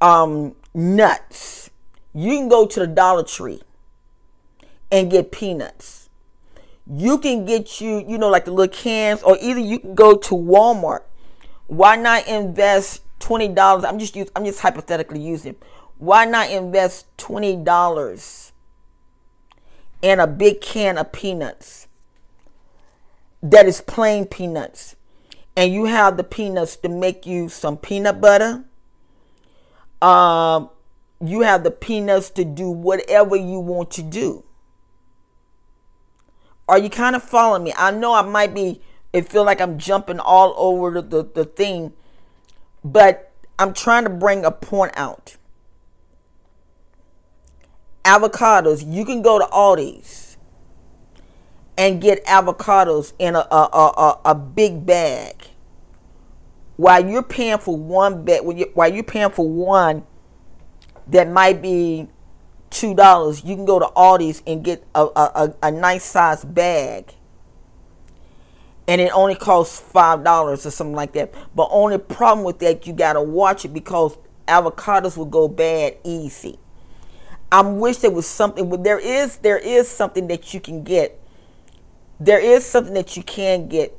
Um, 0.00 0.54
nuts 0.72 1.69
you 2.14 2.30
can 2.30 2.48
go 2.48 2.66
to 2.66 2.80
the 2.80 2.86
Dollar 2.86 3.22
Tree 3.22 3.62
and 4.90 5.10
get 5.10 5.32
peanuts. 5.32 6.08
You 6.86 7.18
can 7.18 7.44
get 7.44 7.80
you, 7.80 8.04
you 8.06 8.18
know, 8.18 8.28
like 8.28 8.44
the 8.44 8.50
little 8.52 8.74
cans, 8.74 9.22
or 9.22 9.36
either 9.40 9.60
you 9.60 9.78
can 9.78 9.94
go 9.94 10.16
to 10.16 10.34
Walmart. 10.34 11.02
Why 11.66 11.96
not 11.96 12.26
invest 12.26 13.02
twenty 13.20 13.48
dollars? 13.48 13.84
I'm 13.84 13.98
just 13.98 14.16
use, 14.16 14.28
I'm 14.34 14.44
just 14.44 14.60
hypothetically 14.60 15.20
using. 15.20 15.56
Why 15.98 16.24
not 16.24 16.50
invest 16.50 17.06
twenty 17.16 17.56
dollars 17.56 18.52
in 20.02 20.18
a 20.18 20.26
big 20.26 20.60
can 20.60 20.98
of 20.98 21.12
peanuts 21.12 21.86
that 23.42 23.66
is 23.66 23.80
plain 23.80 24.24
peanuts? 24.24 24.96
and 25.56 25.72
you 25.72 25.86
have 25.86 26.16
the 26.16 26.24
peanuts 26.24 26.76
to 26.76 26.88
make 26.88 27.26
you 27.26 27.48
some 27.48 27.76
peanut 27.76 28.20
butter. 28.20 28.64
Um, 30.00 30.70
you 31.20 31.42
have 31.42 31.64
the 31.64 31.70
peanuts 31.70 32.30
to 32.30 32.44
do 32.44 32.70
whatever 32.70 33.36
you 33.36 33.60
want 33.60 33.90
to 33.92 34.02
do. 34.02 34.44
Are 36.68 36.78
you 36.78 36.88
kind 36.88 37.14
of 37.16 37.22
following 37.22 37.64
me? 37.64 37.74
I 37.76 37.90
know 37.90 38.14
I 38.14 38.22
might 38.22 38.54
be, 38.54 38.80
it 39.12 39.28
feel 39.28 39.44
like 39.44 39.60
I'm 39.60 39.76
jumping 39.76 40.20
all 40.20 40.54
over 40.56 41.02
the, 41.02 41.24
the, 41.24 41.44
thing, 41.44 41.92
but 42.84 43.32
I'm 43.58 43.74
trying 43.74 44.04
to 44.04 44.10
bring 44.10 44.44
a 44.44 44.50
point 44.50 44.92
out. 44.96 45.36
Avocados, 48.04 48.84
you 48.86 49.04
can 49.04 49.20
go 49.20 49.38
to 49.38 49.44
Aldi's 49.46 50.38
and 51.76 52.00
get 52.00 52.24
avocados 52.26 53.12
in 53.18 53.34
a, 53.34 53.46
a, 53.50 53.54
a, 53.54 54.20
a 54.26 54.34
big 54.34 54.86
bag. 54.86 55.48
While 56.76 57.06
you're 57.06 57.22
paying 57.22 57.58
for 57.58 57.76
one 57.76 58.24
bag, 58.24 58.40
while 58.74 58.92
you're 58.92 59.02
paying 59.02 59.30
for 59.30 59.46
one 59.46 60.06
that 61.10 61.28
might 61.28 61.60
be 61.60 62.08
two 62.70 62.94
dollars, 62.94 63.44
you 63.44 63.56
can 63.56 63.64
go 63.64 63.78
to 63.78 63.86
Aldi's 63.96 64.42
and 64.46 64.64
get 64.64 64.84
a, 64.94 65.02
a, 65.04 65.54
a 65.62 65.70
nice 65.70 66.04
size 66.04 66.44
bag. 66.44 67.14
And 68.88 69.00
it 69.00 69.12
only 69.12 69.34
costs 69.34 69.78
five 69.78 70.24
dollars 70.24 70.66
or 70.66 70.70
something 70.70 70.96
like 70.96 71.12
that. 71.12 71.32
But 71.54 71.68
only 71.70 71.98
problem 71.98 72.44
with 72.44 72.58
that 72.60 72.86
you 72.86 72.92
gotta 72.92 73.22
watch 73.22 73.64
it 73.64 73.74
because 73.74 74.16
avocados 74.48 75.16
will 75.16 75.26
go 75.26 75.46
bad 75.48 75.96
easy. 76.04 76.58
I 77.52 77.62
wish 77.62 77.98
there 77.98 78.10
was 78.10 78.26
something 78.26 78.70
but 78.70 78.84
there 78.84 78.98
is 78.98 79.38
there 79.38 79.58
is 79.58 79.88
something 79.88 80.28
that 80.28 80.54
you 80.54 80.60
can 80.60 80.82
get. 80.82 81.20
There 82.18 82.40
is 82.40 82.64
something 82.66 82.94
that 82.94 83.16
you 83.16 83.22
can 83.22 83.68
get 83.68 83.96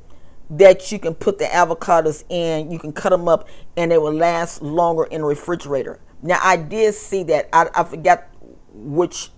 that 0.52 0.92
you 0.92 1.00
can 1.00 1.16
put 1.16 1.40
the 1.40 1.46
avocados 1.46 2.24
in. 2.30 2.72
You 2.72 2.80
can 2.80 2.92
cut 2.92 3.10
them 3.10 3.28
up 3.28 3.48
and 3.78 3.92
they 3.92 3.98
will 3.98 4.14
last 4.14 4.62
longer 4.62 5.06
in 5.06 5.22
the 5.22 5.28
refrigerator. 5.28 6.00
Now 6.22 6.40
I 6.44 6.58
did 6.58 6.94
see 6.94 7.24
that. 7.24 7.50
I, 7.52 7.70
I 7.74 7.84
forgot 7.84 8.28
which 8.74 9.32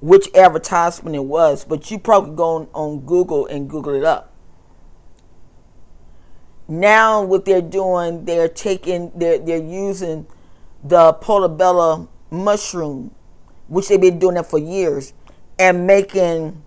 which 0.00 0.28
advertisement 0.34 1.16
it 1.16 1.24
was, 1.24 1.64
but 1.64 1.90
you 1.90 1.98
probably 1.98 2.36
go 2.36 2.56
on, 2.56 2.68
on 2.72 3.00
Google 3.00 3.46
and 3.46 3.68
Google 3.68 3.94
it 3.94 4.04
up. 4.04 4.32
Now 6.68 7.22
what 7.22 7.44
they're 7.44 7.62
doing, 7.62 8.24
they're 8.24 8.48
taking 8.48 9.10
they're 9.14 9.38
they're 9.38 9.62
using 9.62 10.26
the 10.84 11.12
portobello 11.14 12.08
mushroom, 12.30 13.14
which 13.68 13.88
they've 13.88 14.00
been 14.00 14.18
doing 14.18 14.34
that 14.34 14.46
for 14.46 14.58
years, 14.58 15.12
and 15.58 15.86
making 15.86 16.62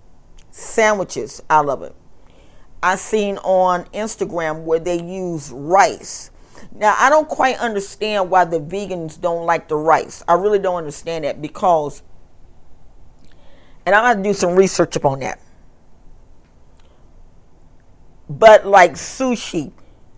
sandwiches 0.52 1.42
out 1.50 1.70
of 1.70 1.82
it. 1.84 1.96
I 2.84 2.96
seen 2.96 3.38
on 3.38 3.86
Instagram 3.86 4.64
where 4.64 4.80
they 4.80 5.02
use 5.02 5.52
rice 5.52 6.32
now, 6.74 6.96
I 6.98 7.10
don't 7.10 7.28
quite 7.28 7.58
understand 7.58 8.30
why 8.30 8.46
the 8.46 8.60
vegans 8.60 9.20
don't 9.20 9.46
like 9.46 9.68
the 9.68 9.76
rice. 9.76 10.24
I 10.28 10.34
really 10.34 10.60
don't 10.60 10.76
understand 10.76 11.26
that 11.26 11.42
because, 11.42 12.04
and 13.86 13.96
I'm 13.96 14.04
going 14.04 14.24
to 14.24 14.30
do 14.30 14.34
some 14.34 14.56
research 14.56 14.96
upon 14.96 15.20
that. 15.20 15.40
But 18.30 18.66
like 18.66 18.94
sushi, 18.94 19.72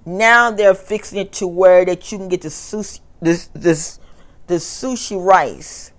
now 0.05 0.51
they're 0.51 0.75
fixing 0.75 1.19
it 1.19 1.31
to 1.33 1.47
where 1.47 1.85
that 1.85 2.11
you 2.11 2.17
can 2.17 2.27
get 2.27 2.41
the 2.41 2.49
sushi, 2.49 2.99
this, 3.21 3.49
this, 3.53 3.99
the 4.47 4.55
sushi 4.55 5.23
rice 5.23 5.91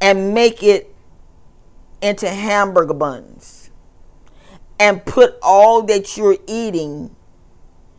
and 0.00 0.34
make 0.34 0.62
it 0.62 0.94
into 2.00 2.28
hamburger 2.28 2.94
buns 2.94 3.70
and 4.78 5.04
put 5.04 5.36
all 5.42 5.82
that 5.82 6.16
you're 6.16 6.38
eating 6.46 7.14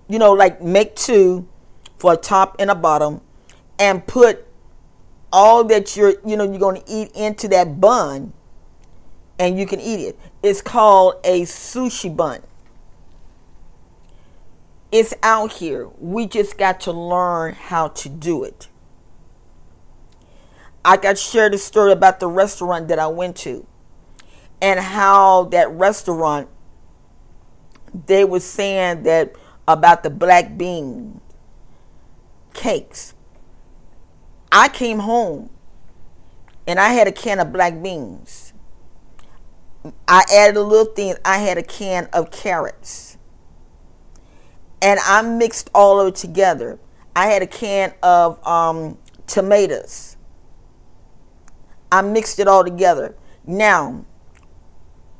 you 0.09 0.19
know, 0.19 0.33
like 0.33 0.61
make 0.61 0.95
two 0.95 1.47
for 1.97 2.13
a 2.13 2.17
top 2.17 2.55
and 2.59 2.69
a 2.69 2.75
bottom 2.75 3.21
and 3.77 4.05
put 4.05 4.45
all 5.31 5.63
that 5.65 5.95
you're, 5.95 6.15
you 6.25 6.35
know, 6.35 6.43
you're 6.43 6.59
going 6.59 6.81
to 6.81 6.91
eat 6.91 7.11
into 7.13 7.47
that 7.49 7.79
bun 7.79 8.33
and 9.37 9.57
you 9.57 9.65
can 9.65 9.79
eat 9.79 9.99
it. 9.99 10.19
It's 10.43 10.61
called 10.61 11.15
a 11.23 11.43
sushi 11.43 12.13
bun. 12.13 12.41
It's 14.91 15.13
out 15.21 15.53
here. 15.53 15.87
We 15.99 16.25
just 16.25 16.57
got 16.57 16.79
to 16.81 16.91
learn 16.91 17.53
how 17.53 17.89
to 17.89 18.09
do 18.09 18.43
it. 18.43 18.67
I 20.83 20.97
got 20.97 21.19
shared 21.19 21.53
a 21.53 21.57
story 21.59 21.91
about 21.91 22.19
the 22.19 22.27
restaurant 22.27 22.87
that 22.87 22.97
I 22.97 23.07
went 23.07 23.35
to 23.37 23.67
and 24.61 24.79
how 24.79 25.43
that 25.45 25.69
restaurant 25.71 26.49
they 28.07 28.23
were 28.23 28.39
saying 28.39 29.03
that 29.03 29.33
about 29.69 30.01
the 30.01 30.09
black 30.09 30.57
bean 30.57 31.21
cakes. 32.53 33.13
I 34.51 34.67
came 34.67 34.99
home 34.99 35.51
and 36.67 36.79
I 36.79 36.89
had 36.89 37.07
a 37.07 37.11
can 37.11 37.39
of 37.39 37.53
black 37.53 37.81
beans. 37.81 38.53
I 40.07 40.23
added 40.33 40.57
a 40.57 40.63
little 40.63 40.91
thing. 40.91 41.15
I 41.23 41.37
had 41.37 41.59
a 41.59 41.63
can 41.63 42.09
of 42.11 42.31
carrots. 42.31 43.17
And 44.81 44.99
I 45.05 45.21
mixed 45.21 45.69
all 45.75 45.99
of 45.99 46.07
it 46.07 46.15
together. 46.15 46.79
I 47.15 47.27
had 47.27 47.43
a 47.43 47.47
can 47.47 47.93
of 48.01 48.45
um, 48.47 48.97
tomatoes. 49.27 50.17
I 51.91 52.01
mixed 52.01 52.39
it 52.39 52.47
all 52.47 52.63
together. 52.63 53.15
Now, 53.45 54.05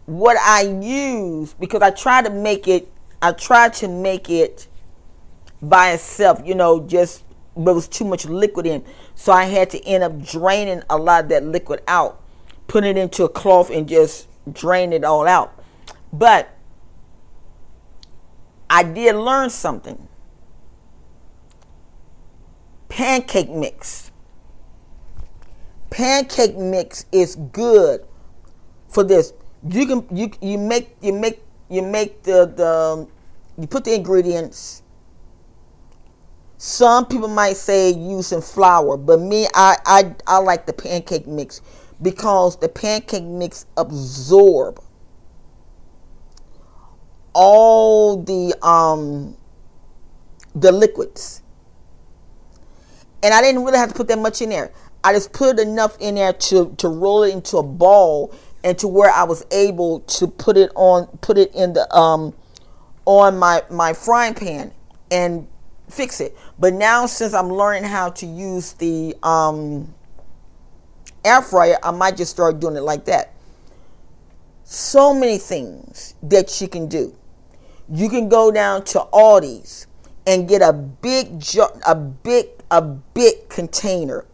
what 0.08 0.38
I 0.38 0.62
use, 0.62 1.54
because 1.54 1.84
I 1.84 1.92
try 1.92 2.24
to 2.24 2.32
make 2.32 2.68
it 2.68 2.92
I 3.22 3.32
tried 3.34 3.74
to 3.76 3.88
make 3.88 4.30
it 4.30 4.68
by 5.62 5.92
itself, 5.92 6.42
you 6.46 6.56
know, 6.56 6.82
just 6.82 7.24
but 7.56 7.72
it 7.72 7.76
was 7.76 7.88
too 7.88 8.06
much 8.06 8.26
liquid 8.26 8.66
in. 8.66 8.84
So 9.16 9.34
I 9.34 9.46
had 9.46 9.70
to 9.72 9.84
end 9.86 10.04
up 10.04 10.22
draining 10.24 10.82
a 10.90 10.98
lot 10.98 11.26
of 11.26 11.30
that 11.30 11.44
liquid 11.44 11.82
out, 11.88 12.22
putting 12.68 12.98
it 12.98 13.00
into 13.00 13.26
a 13.26 13.30
cloth 13.30 13.70
and 13.70 13.88
just 13.88 14.28
drain 14.52 14.94
it 14.94 15.04
all 15.04 15.28
out. 15.28 15.62
But 16.14 16.56
I 18.70 18.84
did 18.84 19.16
learn 19.16 19.50
something. 19.50 20.08
Pancake 22.88 23.50
mix. 23.50 24.12
Pancake 25.90 26.58
mix 26.58 27.06
is 27.12 27.36
good 27.36 28.06
for 28.88 29.04
this. 29.04 29.34
You 29.68 29.86
can 29.86 30.08
you 30.16 30.32
you 30.42 30.58
make 30.58 30.96
you 31.02 31.12
make 31.12 31.44
you 31.70 31.82
make 31.82 32.24
the, 32.24 32.46
the 32.46 33.08
you 33.62 33.68
put 33.68 33.84
the 33.86 33.94
ingredients. 33.94 34.84
Some 36.58 37.06
people 37.06 37.28
might 37.30 37.56
say 37.56 37.92
using 37.92 38.42
flour 38.42 38.98
but 38.98 39.22
me 39.22 39.48
I, 39.54 39.78
I 39.86 40.16
i 40.28 40.38
like 40.40 40.66
the 40.66 40.74
pancake 40.74 41.26
mix 41.26 41.62
because 42.02 42.58
the 42.58 42.68
pancake 42.68 43.24
mix 43.24 43.66
absorb 43.78 44.82
all 47.34 48.22
the 48.22 48.54
um 48.62 49.38
the 50.54 50.72
liquids. 50.72 51.44
And 53.24 53.34
i 53.34 53.42
didn't 53.42 53.64
really 53.64 53.78
have 53.78 53.90
to 53.90 53.96
put 53.96 54.08
that 54.10 54.20
much 54.20 54.42
in 54.42 54.50
there. 54.50 54.74
I 55.02 55.14
just 55.14 55.32
put 55.32 55.60
enough 55.60 55.98
in 56.02 56.16
there 56.16 56.34
to 56.34 56.74
to 56.78 56.90
roll 56.90 57.24
it 57.24 57.34
into 57.34 57.58
a 57.58 57.64
ball 57.64 58.34
and 58.64 58.78
to 58.80 58.88
where 58.88 59.12
I 59.12 59.24
was 59.24 59.46
able 59.52 60.02
to 60.02 60.28
put 60.28 60.58
it 60.58 60.72
on 60.76 61.08
put 61.22 61.38
it 61.38 61.54
in 61.56 61.74
the 61.74 61.94
um 61.96 62.34
on 63.06 63.38
my 63.38 63.64
my 63.70 63.94
frying 63.94 64.34
pan 64.34 64.72
and 65.12 65.48
fix 65.90 66.22
it. 66.22 66.38
But 66.60 66.74
now 66.74 67.06
since 67.06 67.34
I'm 67.34 67.50
learning 67.50 67.84
how 67.84 68.10
to 68.12 68.26
use 68.26 68.74
the 68.74 69.16
um 69.24 69.94
air 71.24 71.42
fryer, 71.42 71.78
I 71.84 71.92
might 71.92 72.18
just 72.18 72.32
start 72.32 72.60
doing 72.60 72.76
it 72.76 72.82
like 72.82 73.06
that. 73.06 73.34
So 74.64 75.14
many 75.14 75.38
things 75.38 76.16
that 76.24 76.62
you 76.62 76.68
can 76.68 76.88
do. 76.88 77.16
You 77.92 78.08
can 78.10 78.30
go 78.30 78.52
down 78.52 78.84
to 78.86 79.00
Aldi's 79.12 79.88
and 80.28 80.48
get 80.48 80.62
a 80.62 80.74
big 80.74 81.44
a 81.88 81.96
big 81.96 82.48
a 82.70 82.82
big 82.82 83.50
container 83.50 84.26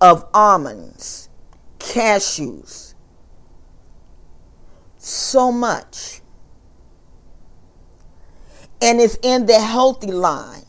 of 0.00 0.26
almonds 0.34 1.30
cashews. 1.82 2.94
So 4.96 5.50
much. 5.52 6.20
And 8.80 9.00
it's 9.00 9.18
in 9.22 9.46
the 9.46 9.60
healthy 9.60 10.12
line. 10.12 10.62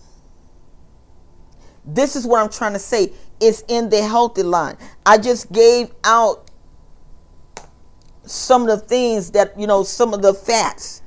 This 1.86 2.15
is 2.15 2.26
what 2.26 2.41
I'm 2.41 2.49
trying 2.49 2.73
to 2.73 2.80
say. 2.80 3.12
It's 3.39 3.63
in 3.67 3.89
the 3.89 4.02
healthy 4.04 4.43
line. 4.43 4.78
I 5.06 5.17
just 5.17 5.52
gave 5.52 5.91
out 6.04 6.49
some 8.23 8.63
of 8.63 8.67
the 8.67 8.78
things 8.78 9.32
that, 9.32 9.60
you 9.60 9.67
know, 9.67 9.84
some 9.84 10.13
of 10.13 10.21
the 10.21 10.34
fats 10.34 11.02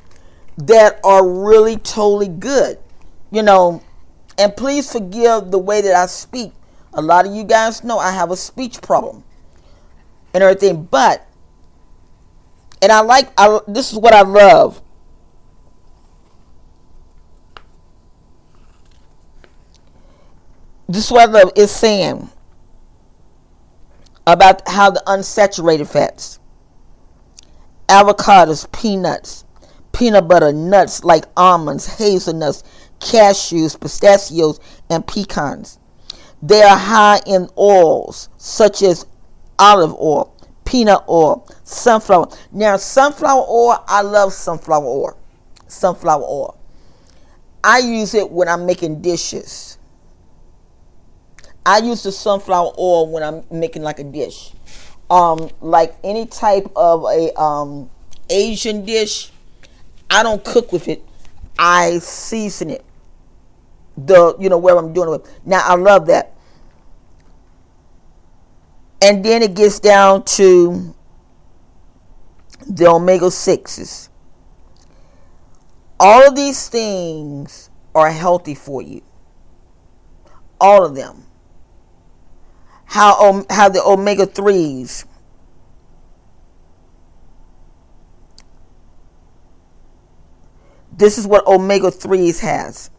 that 0.58 1.00
are 1.04 1.26
really 1.26 1.76
totally 1.76 2.28
good. 2.28 2.78
You 3.30 3.42
know, 3.42 3.82
and 4.38 4.56
please 4.56 4.90
forgive 4.90 5.50
the 5.50 5.58
way 5.58 5.80
that 5.80 5.94
I 5.94 6.06
speak. 6.06 6.52
A 6.94 7.02
lot 7.02 7.26
of 7.26 7.34
you 7.34 7.44
guys 7.44 7.82
know 7.82 7.98
I 7.98 8.12
have 8.12 8.30
a 8.30 8.36
speech 8.36 8.80
problem 8.80 9.24
and 10.36 10.42
everything. 10.42 10.84
But, 10.84 11.26
and 12.82 12.92
I 12.92 13.00
like, 13.00 13.30
I, 13.38 13.58
this 13.66 13.90
is 13.90 13.98
what 13.98 14.12
I 14.12 14.20
love. 14.20 14.82
This 20.88 21.06
is 21.06 21.10
what 21.10 21.30
I 21.30 21.32
love 21.32 21.52
is 21.56 21.70
saying 21.70 22.28
about 24.26 24.68
how 24.68 24.90
the 24.90 25.02
unsaturated 25.06 25.88
fats, 25.88 26.38
avocados, 27.88 28.70
peanuts, 28.72 29.46
peanut 29.92 30.28
butter, 30.28 30.52
nuts 30.52 31.02
like 31.02 31.24
almonds, 31.38 31.86
hazelnuts, 31.86 32.62
cashews, 33.00 33.80
pistachios, 33.80 34.60
and 34.90 35.06
pecans. 35.06 35.78
They 36.42 36.62
are 36.62 36.76
high 36.76 37.20
in 37.26 37.48
oils 37.56 38.28
such 38.36 38.82
as 38.82 39.06
olive 39.58 39.94
oil, 39.94 40.34
peanut 40.64 41.04
oil, 41.08 41.46
sunflower. 41.64 42.28
Now, 42.52 42.76
sunflower 42.76 43.46
oil, 43.48 43.82
I 43.86 44.02
love 44.02 44.32
sunflower 44.32 44.84
oil. 44.84 45.18
Sunflower 45.68 46.22
oil. 46.22 46.58
I 47.64 47.78
use 47.78 48.14
it 48.14 48.30
when 48.30 48.48
I'm 48.48 48.64
making 48.66 49.02
dishes. 49.02 49.78
I 51.64 51.78
use 51.78 52.04
the 52.04 52.12
sunflower 52.12 52.72
oil 52.78 53.10
when 53.10 53.24
I'm 53.24 53.42
making 53.50 53.82
like 53.82 53.98
a 53.98 54.04
dish. 54.04 54.52
Um, 55.10 55.50
like 55.60 55.96
any 56.04 56.26
type 56.26 56.70
of 56.76 57.04
a 57.04 57.32
um, 57.40 57.90
Asian 58.30 58.84
dish, 58.84 59.32
I 60.08 60.22
don't 60.22 60.44
cook 60.44 60.72
with 60.72 60.86
it. 60.86 61.02
I 61.58 61.98
season 61.98 62.70
it. 62.70 62.84
The 63.96 64.36
you 64.38 64.48
know 64.48 64.58
where 64.58 64.76
I'm 64.76 64.92
doing 64.92 65.08
it 65.08 65.10
with. 65.12 65.46
Now 65.46 65.62
I 65.64 65.74
love 65.74 66.06
that. 66.06 66.35
And 69.02 69.24
then 69.24 69.42
it 69.42 69.54
gets 69.54 69.78
down 69.78 70.24
to 70.24 70.94
the 72.66 72.88
omega 72.88 73.26
6s. 73.26 74.08
All 75.98 76.28
of 76.28 76.34
these 76.34 76.68
things 76.68 77.70
are 77.94 78.10
healthy 78.10 78.54
for 78.54 78.82
you. 78.82 79.02
All 80.60 80.84
of 80.84 80.94
them. 80.94 81.26
How, 82.86 83.44
how 83.50 83.68
the 83.68 83.82
omega 83.82 84.26
3s 84.26 85.04
this 90.96 91.18
is 91.18 91.26
what 91.26 91.46
omega 91.46 91.90
3s 91.90 92.40
has. 92.40 92.90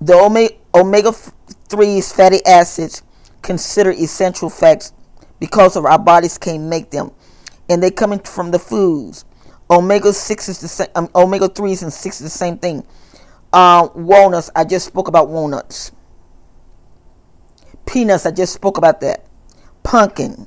The 0.00 0.14
omega, 0.14 0.54
omega 0.74 1.12
3s 1.74 2.14
fatty 2.14 2.38
acids 2.46 3.02
considered 3.42 3.96
essential 3.96 4.48
fats 4.48 4.92
because 5.40 5.74
of 5.74 5.84
our 5.84 5.98
bodies 5.98 6.38
can't 6.38 6.62
make 6.62 6.90
them. 6.90 7.10
And 7.68 7.82
they 7.82 7.90
come 7.90 8.12
in 8.12 8.20
from 8.20 8.52
the 8.52 8.60
foods. 8.60 9.24
Omega 9.68 10.12
6 10.12 10.48
is 10.48 10.60
the 10.60 10.68
same, 10.68 10.86
um, 10.94 11.08
omega 11.16 11.48
3s 11.48 11.82
and 11.82 11.92
6 11.92 12.20
is 12.20 12.22
the 12.22 12.30
same 12.30 12.58
thing. 12.58 12.86
Uh, 13.52 13.88
walnuts, 13.96 14.50
I 14.54 14.62
just 14.64 14.86
spoke 14.86 15.08
about 15.08 15.28
walnuts. 15.28 15.90
Peanuts, 17.86 18.24
I 18.24 18.30
just 18.30 18.52
spoke 18.52 18.78
about 18.78 19.00
that. 19.00 19.26
Pumpkin, 19.82 20.46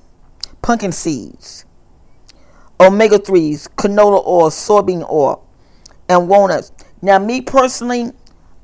pumpkin 0.61 0.93
seeds. 0.93 1.65
Omega 2.79 3.19
3s, 3.19 3.67
canola 3.75 4.25
oil, 4.25 4.49
soybean 4.49 5.09
oil, 5.11 5.45
and 6.07 6.29
walnuts. 6.29 6.71
Now, 7.01 7.19
me 7.19 7.41
personally, 7.41 8.11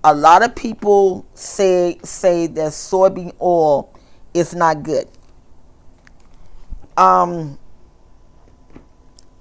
a 0.04 0.14
lot 0.14 0.44
of 0.44 0.56
people 0.56 1.26
say 1.34 1.98
say 2.04 2.48
that 2.48 2.72
soybean 2.72 3.34
oil 3.42 3.94
is 4.34 4.54
not 4.54 4.84
good. 4.84 5.08
Um, 6.98 7.58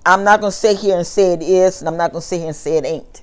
I'm 0.06 0.24
not 0.24 0.40
gonna 0.40 0.52
sit 0.52 0.78
here 0.78 0.96
and 0.96 1.06
say 1.06 1.32
it 1.32 1.42
is, 1.42 1.80
and 1.80 1.88
I'm 1.88 1.96
not 1.96 2.12
gonna 2.12 2.22
sit 2.22 2.38
here 2.38 2.48
and 2.48 2.56
say 2.56 2.76
it 2.76 2.84
ain't. 2.84 3.22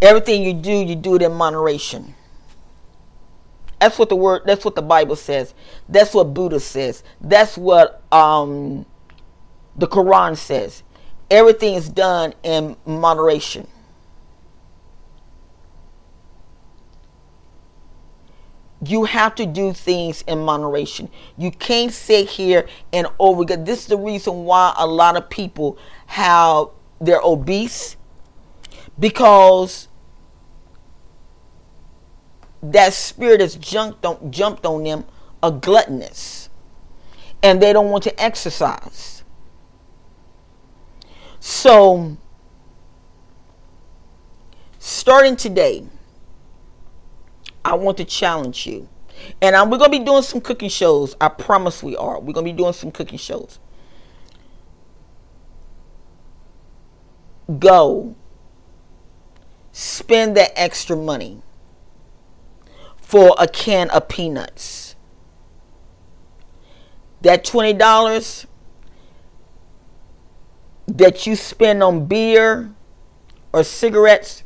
Everything 0.00 0.42
you 0.42 0.52
do, 0.52 0.72
you 0.72 0.96
do 0.96 1.16
it 1.16 1.22
in 1.22 1.32
moderation. 1.32 2.14
That's 3.80 3.98
what 3.98 4.08
the 4.08 4.16
word. 4.16 4.42
That's 4.46 4.64
what 4.64 4.74
the 4.74 4.82
Bible 4.82 5.16
says. 5.16 5.52
That's 5.88 6.14
what 6.14 6.32
Buddha 6.32 6.60
says. 6.60 7.02
That's 7.20 7.58
what 7.58 8.02
um, 8.10 8.86
the 9.76 9.86
Quran 9.86 10.36
says. 10.36 10.82
Everything 11.30 11.74
is 11.74 11.88
done 11.88 12.32
in 12.42 12.76
moderation. 12.86 13.66
You 18.86 19.04
have 19.04 19.34
to 19.36 19.46
do 19.46 19.72
things 19.72 20.22
in 20.26 20.38
moderation. 20.40 21.08
You 21.36 21.50
can't 21.50 21.92
sit 21.92 22.28
here 22.28 22.66
and 22.92 23.06
oh, 23.20 23.36
over. 23.36 23.44
This 23.56 23.80
is 23.80 23.86
the 23.86 23.96
reason 23.96 24.44
why 24.44 24.74
a 24.76 24.86
lot 24.86 25.16
of 25.16 25.30
people 25.30 25.78
have 26.06 26.68
they're 27.00 27.20
obese 27.22 27.96
because 28.98 29.88
that 32.62 32.94
spirit 32.94 33.40
has 33.40 33.56
jumped 33.56 34.06
on 34.06 34.30
jumped 34.32 34.64
on 34.64 34.84
them 34.84 35.04
a 35.42 35.50
gluttonous, 35.50 36.48
and 37.42 37.60
they 37.60 37.72
don't 37.72 37.90
want 37.90 38.02
to 38.04 38.22
exercise. 38.22 39.22
So, 41.38 42.16
starting 44.78 45.36
today 45.36 45.86
I 47.64 47.74
want 47.74 47.96
to 47.98 48.04
challenge 48.04 48.66
you. 48.66 48.88
And 49.40 49.56
um, 49.56 49.70
we're 49.70 49.78
going 49.78 49.90
to 49.92 49.98
be 49.98 50.04
doing 50.04 50.22
some 50.22 50.40
cooking 50.40 50.68
shows. 50.68 51.16
I 51.20 51.28
promise 51.28 51.82
we 51.82 51.96
are. 51.96 52.20
We're 52.20 52.32
going 52.32 52.46
to 52.46 52.52
be 52.52 52.56
doing 52.56 52.72
some 52.72 52.90
cooking 52.90 53.18
shows. 53.18 53.58
Go. 57.58 58.16
Spend 59.72 60.36
that 60.36 60.52
extra 60.56 60.96
money 60.96 61.42
for 62.96 63.34
a 63.38 63.48
can 63.48 63.90
of 63.90 64.08
peanuts. 64.08 64.96
That 67.22 67.44
$20 67.44 68.46
that 70.86 71.26
you 71.26 71.34
spend 71.34 71.82
on 71.82 72.06
beer 72.06 72.74
or 73.52 73.64
cigarettes, 73.64 74.42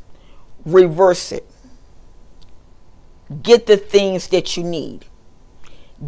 reverse 0.65 1.31
it 1.31 1.48
Get 3.43 3.67
the 3.67 3.77
things 3.77 4.27
that 4.29 4.57
you 4.57 4.63
need. 4.63 5.05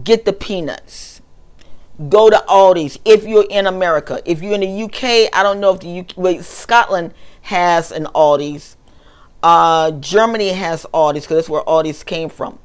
Get 0.03 0.25
the 0.25 0.33
peanuts. 0.33 1.21
Go 2.09 2.29
to 2.29 2.43
Aldi's 2.47 2.97
if 3.05 3.25
you're 3.25 3.45
in 3.49 3.67
America. 3.67 4.21
If 4.25 4.41
you're 4.41 4.55
in 4.55 4.61
the 4.61 4.83
UK, 4.83 5.29
I 5.33 5.43
don't 5.43 5.59
know 5.59 5.73
if 5.73 5.81
the 5.81 5.99
UK, 5.99 6.43
Scotland 6.43 7.13
has 7.41 7.91
an 7.91 8.05
Aldi's. 8.15 8.75
Uh, 9.43 9.91
Germany 9.91 10.49
has 10.49 10.85
Aldi's 10.93 11.23
because 11.23 11.37
that's 11.37 11.49
where 11.49 11.63
Aldi's 11.63 12.03
came 12.03 12.29
from. 12.29 12.57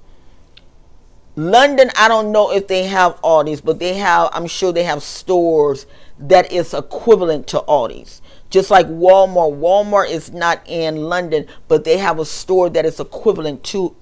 London, 1.38 1.90
I 1.99 2.09
don't 2.09 2.33
know 2.33 2.51
if 2.51 2.66
they 2.66 2.85
have 2.85 3.21
Aldi's, 3.21 3.61
but 3.61 3.79
they 3.79 3.95
have, 3.95 4.31
I'm 4.33 4.47
sure 4.47 4.73
they 4.73 4.85
have 4.85 5.03
stores 5.03 5.87
that 6.19 6.51
is 6.51 6.73
equivalent 6.73 7.47
to 7.49 7.59
Aldi's. 7.69 8.23
Just 8.49 8.71
like 8.71 8.87
Walmart. 8.87 9.59
Walmart 9.59 10.09
is 10.09 10.33
not 10.33 10.62
in 10.66 10.97
London, 10.97 11.47
but 11.69 11.85
they 11.85 11.99
have 11.99 12.19
a 12.19 12.25
store 12.25 12.71
that 12.71 12.87
is 12.87 13.01
equivalent 13.01 13.64
to 13.64 13.95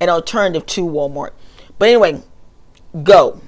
an 0.00 0.08
alternative 0.08 0.66
to 0.66 0.86
Walmart. 0.86 1.32
But 1.78 1.88
anyway, 1.88 2.22
go. 3.02 3.40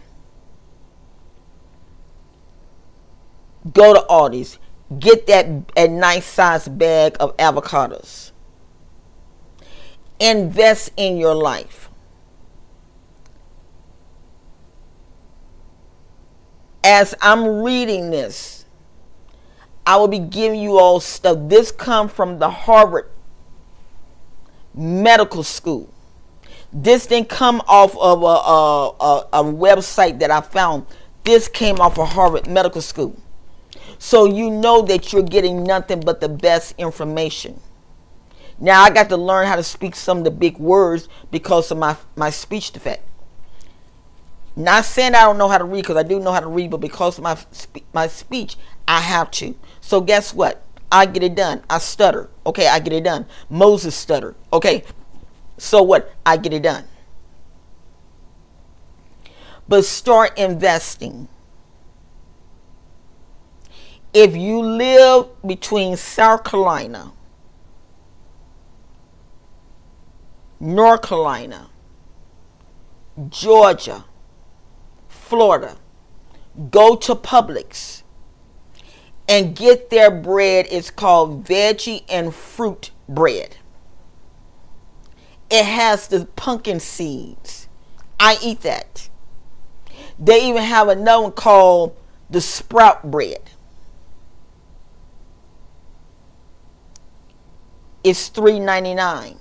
Go 3.72 3.94
to 3.94 4.00
Aldi's. 4.08 4.58
Get 4.98 5.26
that 5.28 5.46
a 5.76 5.88
nice 5.88 6.26
size 6.26 6.68
bag 6.68 7.16
of 7.20 7.37
avocados. 7.37 8.32
Invest 10.20 10.92
in 10.96 11.16
your 11.16 11.35
life. 11.35 11.88
As 16.85 17.14
I'm 17.23 17.62
reading 17.62 18.10
this, 18.10 18.66
I 19.87 19.96
will 19.96 20.08
be 20.08 20.18
giving 20.18 20.60
you 20.60 20.79
all 20.79 21.00
stuff. 21.00 21.38
This 21.48 21.70
come 21.70 22.08
from 22.08 22.38
the 22.38 22.50
Harvard 22.50 23.12
medical 24.75 25.42
school. 25.42 25.92
This 26.73 27.06
didn't 27.06 27.29
come 27.29 27.60
off 27.66 27.96
of 27.98 28.23
a, 28.23 28.27
a, 28.27 28.88
a, 29.00 29.29
a 29.40 29.44
website 29.44 30.20
that 30.20 30.31
I 30.31 30.40
found. 30.40 30.87
This 31.25 31.48
came 31.48 31.81
off 31.81 31.98
of 31.98 32.08
Harvard 32.08 32.46
Medical 32.46 32.81
School. 32.81 33.16
So 33.98 34.25
you 34.25 34.50
know 34.50 34.83
that 34.83 35.12
you're 35.12 35.23
getting 35.23 35.62
nothing 35.62 36.00
but 36.00 36.20
the 36.20 36.29
best 36.29 36.75
information. 36.79 37.60
Now 38.58 38.83
I 38.83 38.90
got 38.90 39.08
to 39.10 39.16
learn 39.16 39.46
how 39.46 39.56
to 39.56 39.62
speak 39.62 39.94
some 39.94 40.18
of 40.18 40.25
the 40.25 40.31
big 40.31 40.58
words 40.58 41.08
because 41.31 41.70
of 41.70 41.79
my, 41.79 41.96
my 42.16 42.31
speech 42.31 42.73
defect. 42.73 43.04
Not 44.54 44.85
saying 44.85 45.14
I 45.14 45.23
don't 45.23 45.38
know 45.38 45.48
how 45.48 45.58
to 45.58 45.64
read 45.64 45.83
because 45.83 45.96
I 45.96 46.02
do 46.02 46.20
know 46.20 46.33
how 46.33 46.40
to 46.40 46.46
read, 46.46 46.70
but 46.70 46.81
because 46.81 47.16
of 47.16 47.25
my 47.25 47.38
my 47.94 48.06
speech, 48.06 48.56
I 48.87 49.00
have 49.00 49.31
to. 49.33 49.54
So 49.81 50.00
guess 50.00 50.35
what? 50.35 50.62
I 50.93 51.07
get 51.07 51.25
it 51.25 51.35
done. 51.35 51.63
I 51.69 51.79
stutter. 51.79 52.31
Okay, 52.47 52.69
I 52.69 52.79
get 52.79 52.93
it 52.93 53.03
done. 53.03 53.27
Moses 53.51 53.97
stuttered. 53.97 54.37
Okay, 54.53 54.85
so 55.59 55.83
what? 55.83 56.15
I 56.25 56.37
get 56.37 56.53
it 56.53 56.63
done. 56.63 56.85
But 59.67 59.85
start 59.85 60.38
investing. 60.38 61.27
If 64.13 64.37
you 64.37 64.61
live 64.61 65.29
between 65.45 65.97
South 65.97 66.45
Carolina 66.45 67.13
North 70.63 71.03
Carolina, 71.03 71.71
Georgia, 73.29 74.05
Florida, 75.09 75.77
go 76.71 76.95
to 76.95 77.17
Publix 77.17 78.02
and 79.29 79.56
get 79.56 79.90
their 79.90 80.10
bread. 80.10 80.66
It's 80.70 80.90
called 80.90 81.44
veggie 81.44 82.04
and 82.08 82.35
fruit 82.35 82.90
bread. 83.08 83.56
It 85.50 85.64
has 85.64 86.08
the 86.08 86.27
pumpkin 86.37 86.81
seeds. 86.81 87.68
I 88.18 88.38
eat 88.42 88.60
that. 88.62 89.08
They 90.18 90.48
even 90.48 90.62
have 90.62 90.88
another 90.88 91.23
one 91.25 91.33
called 91.33 91.96
the 92.31 92.40
sprout 92.40 93.10
bread. 93.10 93.50
It's 98.04 98.31
$3.99. 98.31 99.37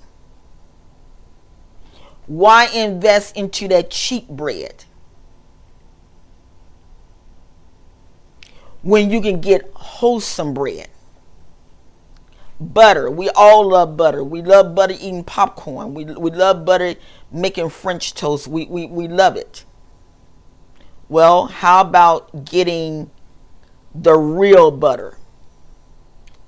Why 2.26 2.66
invest 2.66 3.36
into 3.36 3.68
that 3.68 3.90
cheap 3.90 4.28
bread? 4.28 4.84
When 8.82 9.10
you 9.10 9.20
can 9.20 9.40
get 9.40 9.70
wholesome 9.74 10.54
bread. 10.54 10.88
Butter. 12.60 13.10
We 13.10 13.28
all 13.30 13.68
love 13.68 13.96
butter. 13.96 14.22
We 14.22 14.42
love 14.42 14.74
butter 14.74 14.94
eating 14.94 15.24
popcorn. 15.24 15.94
We, 15.94 16.04
we 16.04 16.30
love 16.30 16.64
butter 16.64 16.94
making 17.30 17.70
French 17.70 18.14
toast. 18.14 18.46
We, 18.46 18.66
we, 18.66 18.86
we 18.86 19.08
love 19.08 19.36
it. 19.36 19.64
Well, 21.08 21.46
how 21.46 21.80
about 21.80 22.44
getting 22.44 23.10
the 23.94 24.16
real 24.16 24.70
butter? 24.70 25.18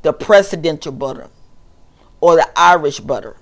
The 0.02 0.12
presidential 0.12 0.92
butter 0.92 1.30
or 2.20 2.36
the 2.36 2.48
Irish 2.56 3.00
butter. 3.00 3.36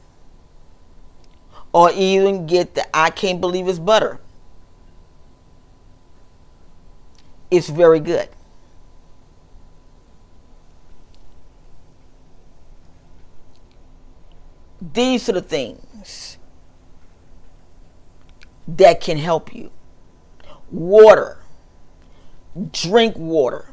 Or 1.72 1.90
even 1.92 2.46
get 2.46 2.74
the 2.74 2.84
I 2.96 3.10
can't 3.10 3.40
believe 3.40 3.68
it's 3.68 3.78
butter. 3.78 4.20
It's 7.50 7.68
very 7.68 8.00
good. 8.00 8.28
These 14.82 15.28
are 15.28 15.32
the 15.32 15.42
things 15.42 16.38
that 18.66 19.00
can 19.00 19.16
help 19.16 19.54
you. 19.54 19.70
Water. 20.72 21.38
Drink 22.72 23.16
water. 23.16 23.70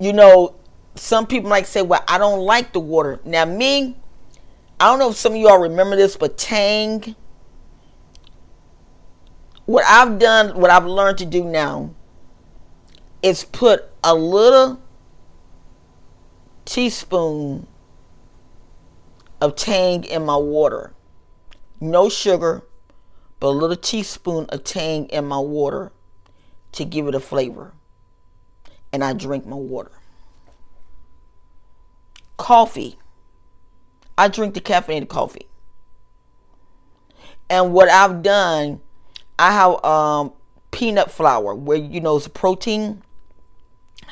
You 0.00 0.12
know, 0.12 0.56
some 0.96 1.26
people 1.26 1.48
might 1.48 1.66
say, 1.66 1.82
well, 1.82 2.02
I 2.08 2.18
don't 2.18 2.40
like 2.40 2.72
the 2.72 2.80
water. 2.80 3.20
Now, 3.24 3.44
me, 3.44 3.96
I 4.80 4.86
don't 4.86 4.98
know 4.98 5.10
if 5.10 5.16
some 5.16 5.34
of 5.34 5.38
y'all 5.38 5.58
remember 5.58 5.94
this, 5.94 6.16
but 6.16 6.36
Tang, 6.36 7.14
what 9.66 9.84
I've 9.86 10.18
done, 10.18 10.60
what 10.60 10.70
I've 10.70 10.86
learned 10.86 11.18
to 11.18 11.26
do 11.26 11.44
now 11.44 11.94
is 13.22 13.44
put 13.44 13.84
a 14.02 14.14
little 14.14 14.80
teaspoon 16.64 17.66
of 19.40 19.56
Tang 19.56 20.04
in 20.04 20.24
my 20.24 20.36
water. 20.36 20.94
No 21.80 22.08
sugar, 22.08 22.64
but 23.40 23.48
a 23.48 23.50
little 23.50 23.76
teaspoon 23.76 24.46
of 24.46 24.64
Tang 24.64 25.06
in 25.06 25.26
my 25.26 25.38
water 25.38 25.92
to 26.72 26.84
give 26.84 27.06
it 27.06 27.14
a 27.14 27.20
flavor. 27.20 27.72
And 28.92 29.04
I 29.04 29.12
drink 29.12 29.46
my 29.46 29.56
water. 29.56 29.92
Coffee 32.36 32.98
I 34.18 34.26
drink 34.26 34.54
the 34.54 34.60
caffeinated 34.60 35.08
coffee. 35.08 35.46
And 37.48 37.72
what 37.72 37.88
I've 37.88 38.20
done, 38.20 38.80
I 39.38 39.52
have 39.52 39.82
um, 39.84 40.32
peanut 40.72 41.10
flour 41.10 41.54
where 41.54 41.78
you 41.78 42.00
know 42.00 42.16
it's 42.16 42.26
a 42.26 42.30
protein. 42.30 43.02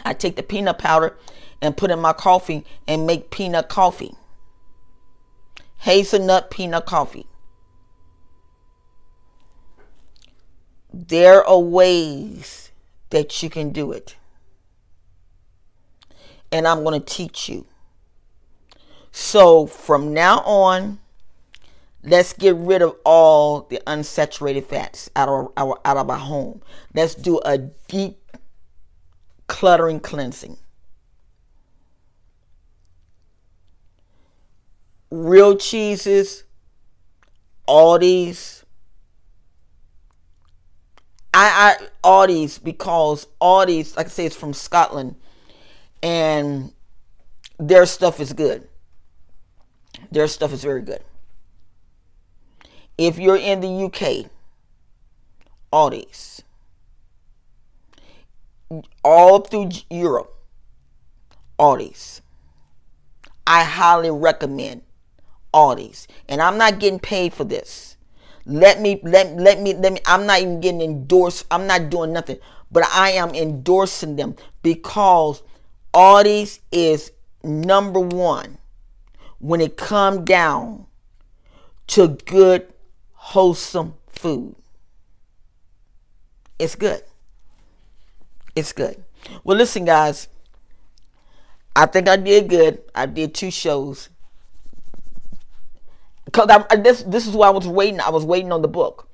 I 0.05 0.15
take 0.15 0.37
the 0.37 0.45
peanut 0.45 0.79
powder 0.79 1.19
and 1.61 1.77
put 1.77 1.91
in 1.91 1.99
my 1.99 2.13
coffee 2.13 2.65
and 2.87 3.05
make 3.05 3.31
peanut 3.31 3.69
coffee. 3.69 4.15
Hazelnut 5.79 6.51
peanut 6.51 6.87
coffee. 6.87 7.27
There 10.93 11.45
are 11.47 11.59
ways 11.59 12.71
that 13.11 13.43
you 13.43 13.51
can 13.51 13.71
do 13.71 13.93
it. 13.93 14.17
And 16.51 16.67
I'm 16.67 16.85
going 16.85 17.01
to 17.01 17.07
teach 17.07 17.49
you. 17.49 17.67
So 19.13 19.67
from 19.67 20.13
now 20.13 20.41
on, 20.41 20.99
let's 22.03 22.33
get 22.33 22.55
rid 22.57 22.83
of 22.83 22.95
all 23.05 23.63
the 23.63 23.81
unsaturated 23.87 24.65
fats 24.65 25.11
out 25.17 25.29
of 25.29 25.53
our 25.57 25.81
out 25.85 25.97
of 25.97 26.11
our 26.11 26.19
home. 26.19 26.63
Let's 26.95 27.15
do 27.15 27.41
a 27.45 27.59
deep 27.59 28.19
cluttering 29.47 30.01
cleansing. 30.01 30.59
Real 35.11 35.57
cheeses, 35.57 36.45
these. 37.99 38.65
I, 41.33 41.77
I 41.79 41.87
these 42.27 42.59
because 42.59 43.27
these, 43.67 43.97
like 43.97 44.07
I 44.07 44.09
say, 44.09 44.27
it's 44.27 44.37
from 44.37 44.55
Scotland, 44.55 45.17
and 46.03 46.73
their 47.59 47.87
stuff 47.87 48.21
is 48.21 48.33
good. 48.33 48.69
Their 50.11 50.29
stuff 50.29 50.53
is 50.53 50.63
very 50.63 50.83
good. 50.83 51.03
If 52.99 53.19
you're 53.19 53.37
in 53.37 53.61
the 53.61 53.69
UK, 53.69 54.31
Aldi's, 55.73 56.43
all 59.05 59.41
through 59.41 59.71
Europe, 59.91 60.35
Aldi's. 61.59 62.23
I 63.47 63.63
highly 63.63 64.11
recommend 64.11 64.83
Aldi's, 65.57 66.07
and 66.29 66.43
I'm 66.43 66.59
not 66.59 66.81
getting 66.81 67.01
paid 67.01 67.33
for 67.33 67.45
this. 67.45 67.97
Let 68.45 68.83
me 68.83 69.01
let 69.03 69.35
let 69.37 69.59
me 69.59 69.73
let 69.75 69.95
me. 69.95 70.01
I'm 70.05 70.27
not 70.27 70.41
even 70.41 70.61
getting 70.61 70.83
endorsed. 70.83 71.47
I'm 71.51 71.67
not 71.67 71.89
doing 71.89 72.13
nothing, 72.13 72.39
but 72.71 72.85
I 72.93 73.13
am 73.13 73.31
endorsing 73.31 74.17
them 74.17 74.37
because 74.63 75.43
Aldi's 75.95 76.61
is 76.71 77.11
number 77.43 78.01
one 78.01 78.59
when 79.39 79.63
it 79.63 79.79
come 79.79 80.27
down 80.27 80.87
to 81.87 82.09
good, 82.27 82.71
wholesome 83.15 83.95
food. 84.09 84.55
It's 86.59 86.75
good. 86.75 87.03
It's 88.55 88.73
good. 88.73 89.03
Well, 89.43 89.57
listen, 89.57 89.87
guys. 89.87 90.29
I 91.75 91.87
think 91.87 92.09
I 92.09 92.17
did 92.17 92.49
good. 92.49 92.83
I 92.95 93.07
did 93.07 93.35
two 93.35 93.51
shows. 93.51 94.09
Cause 96.33 96.49
I, 96.51 96.77
this 96.77 97.03
this 97.05 97.27
is 97.27 97.35
why 97.35 97.47
I 97.47 97.51
was 97.51 97.69
waiting. 97.69 98.01
I 98.01 98.11
was 98.11 98.25
waiting 98.25 98.53
on 98.53 98.63
the 98.63 98.69
book. 98.69 99.09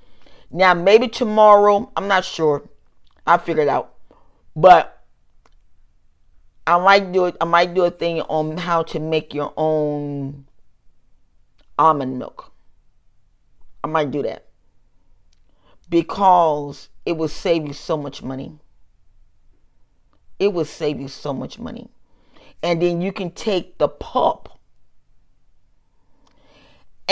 Now 0.50 0.74
maybe 0.74 1.08
tomorrow. 1.08 1.90
I'm 1.96 2.08
not 2.08 2.24
sure. 2.24 2.68
I 3.26 3.38
figured 3.38 3.68
out. 3.68 3.94
But 4.56 5.02
I 6.66 6.78
might 6.78 7.12
do 7.12 7.26
it. 7.26 7.36
I 7.40 7.44
might 7.44 7.74
do 7.74 7.84
a 7.84 7.90
thing 7.90 8.20
on 8.22 8.56
how 8.56 8.82
to 8.84 9.00
make 9.00 9.34
your 9.34 9.52
own 9.56 10.46
almond 11.78 12.18
milk. 12.18 12.52
I 13.84 13.88
might 13.88 14.10
do 14.10 14.22
that 14.22 14.46
because 15.88 16.88
it 17.04 17.16
will 17.16 17.28
save 17.28 17.66
you 17.66 17.74
so 17.74 17.96
much 17.96 18.22
money. 18.22 18.58
It 20.38 20.52
will 20.52 20.64
save 20.64 21.00
you 21.00 21.08
so 21.08 21.32
much 21.32 21.58
money, 21.58 21.90
and 22.62 22.80
then 22.80 23.00
you 23.00 23.12
can 23.12 23.30
take 23.30 23.78
the 23.78 23.88
pulp 23.88 24.48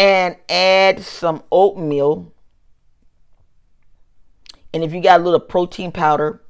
and 0.00 0.34
add 0.48 1.02
some 1.02 1.42
oatmeal. 1.52 2.32
And 4.72 4.82
if 4.82 4.94
you 4.94 5.02
got 5.02 5.20
a 5.20 5.22
little 5.22 5.38
protein 5.38 5.92
powder, 5.92 6.40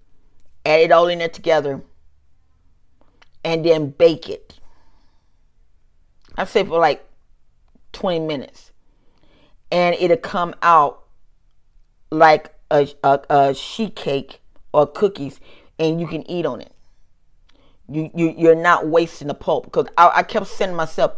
add 0.65 0.83
it 0.83 0.93
all 0.93 1.09
in 1.09 1.19
there 1.19 1.29
together 1.29 1.83
and 3.45 3.65
then 3.65 3.91
bake 3.91 4.29
it. 4.29 4.61
I 6.37 6.45
say 6.45 6.63
for 6.63 6.79
like 6.79 7.05
20 7.93 8.21
minutes. 8.21 8.71
And 9.73 9.97
it'll 9.97 10.17
come 10.17 10.55
out 10.63 11.03
like 12.13 12.55
a, 12.71 12.89
a, 13.03 13.21
a 13.31 13.55
sheet 13.55 13.97
cake 13.97 14.41
or 14.73 14.87
cookies 14.87 15.41
and 15.77 16.01
you 16.01 16.07
can 16.07 16.29
eat 16.31 16.47
on 16.47 16.61
it. 16.61 16.73
You, 17.89 18.13
you, 18.15 18.33
you're 18.39 18.55
not 18.55 18.87
wasting 18.87 19.27
the 19.27 19.35
pulp 19.35 19.65
because 19.65 19.87
I, 19.99 20.13
I 20.15 20.23
kept 20.23 20.47
saying 20.47 20.77
myself, 20.77 21.15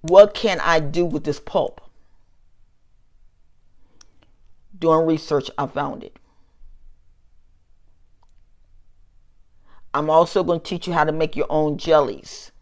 what 0.00 0.34
can 0.34 0.60
I 0.60 0.80
do 0.80 1.04
with 1.04 1.24
this 1.24 1.40
pulp? 1.40 1.80
Doing 4.78 5.06
research, 5.06 5.50
I 5.58 5.66
found 5.66 6.04
it. 6.04 6.18
I'm 9.92 10.10
also 10.10 10.44
going 10.44 10.60
to 10.60 10.64
teach 10.64 10.86
you 10.86 10.92
how 10.92 11.04
to 11.04 11.12
make 11.12 11.34
your 11.34 11.46
own 11.50 11.78
jellies. 11.78 12.52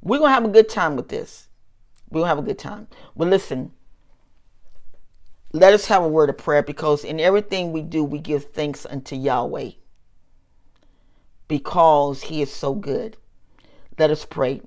We're 0.00 0.18
going 0.18 0.30
to 0.30 0.34
have 0.34 0.44
a 0.44 0.48
good 0.48 0.68
time 0.68 0.96
with 0.96 1.08
this. 1.08 1.48
We're 2.10 2.20
going 2.20 2.30
to 2.30 2.36
have 2.36 2.38
a 2.38 2.46
good 2.46 2.58
time. 2.58 2.88
But 3.14 3.28
listen, 3.28 3.72
let 5.52 5.74
us 5.74 5.86
have 5.86 6.02
a 6.02 6.08
word 6.08 6.30
of 6.30 6.38
prayer 6.38 6.62
because 6.62 7.04
in 7.04 7.20
everything 7.20 7.72
we 7.72 7.82
do, 7.82 8.02
we 8.02 8.18
give 8.18 8.52
thanks 8.52 8.86
unto 8.86 9.16
Yahweh 9.16 9.72
because 11.46 12.22
he 12.22 12.42
is 12.42 12.52
so 12.52 12.74
good. 12.74 13.16
Let 13.98 14.10
us 14.10 14.24
pray. 14.24 14.62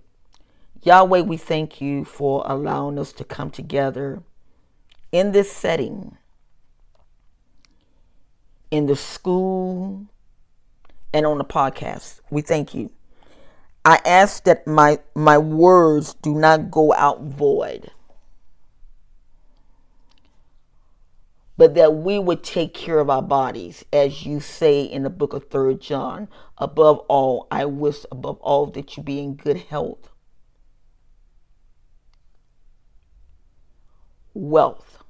Yahweh, 0.83 1.21
we 1.21 1.37
thank 1.37 1.79
you 1.79 2.03
for 2.03 2.43
allowing 2.47 2.97
us 2.97 3.13
to 3.13 3.23
come 3.23 3.51
together 3.51 4.23
in 5.11 5.31
this 5.31 5.51
setting, 5.51 6.17
in 8.71 8.87
the 8.87 8.95
school, 8.95 10.07
and 11.13 11.25
on 11.25 11.37
the 11.37 11.43
podcast. 11.43 12.21
We 12.31 12.41
thank 12.41 12.73
you. 12.73 12.89
I 13.85 13.99
ask 14.05 14.43
that 14.45 14.65
my 14.65 14.99
my 15.13 15.37
words 15.37 16.15
do 16.15 16.33
not 16.33 16.71
go 16.71 16.93
out 16.93 17.21
void. 17.21 17.91
But 21.57 21.75
that 21.75 21.93
we 21.93 22.17
would 22.17 22.41
take 22.41 22.73
care 22.73 22.99
of 22.99 23.07
our 23.07 23.21
bodies, 23.21 23.85
as 23.93 24.25
you 24.25 24.39
say 24.39 24.81
in 24.81 25.03
the 25.03 25.11
book 25.11 25.33
of 25.33 25.43
Third 25.43 25.79
John. 25.79 26.27
Above 26.57 26.99
all, 27.07 27.45
I 27.51 27.65
wish 27.65 28.03
above 28.11 28.39
all 28.39 28.65
that 28.67 28.97
you 28.97 29.03
be 29.03 29.19
in 29.19 29.35
good 29.35 29.57
health 29.57 30.10
wealth, 34.33 35.03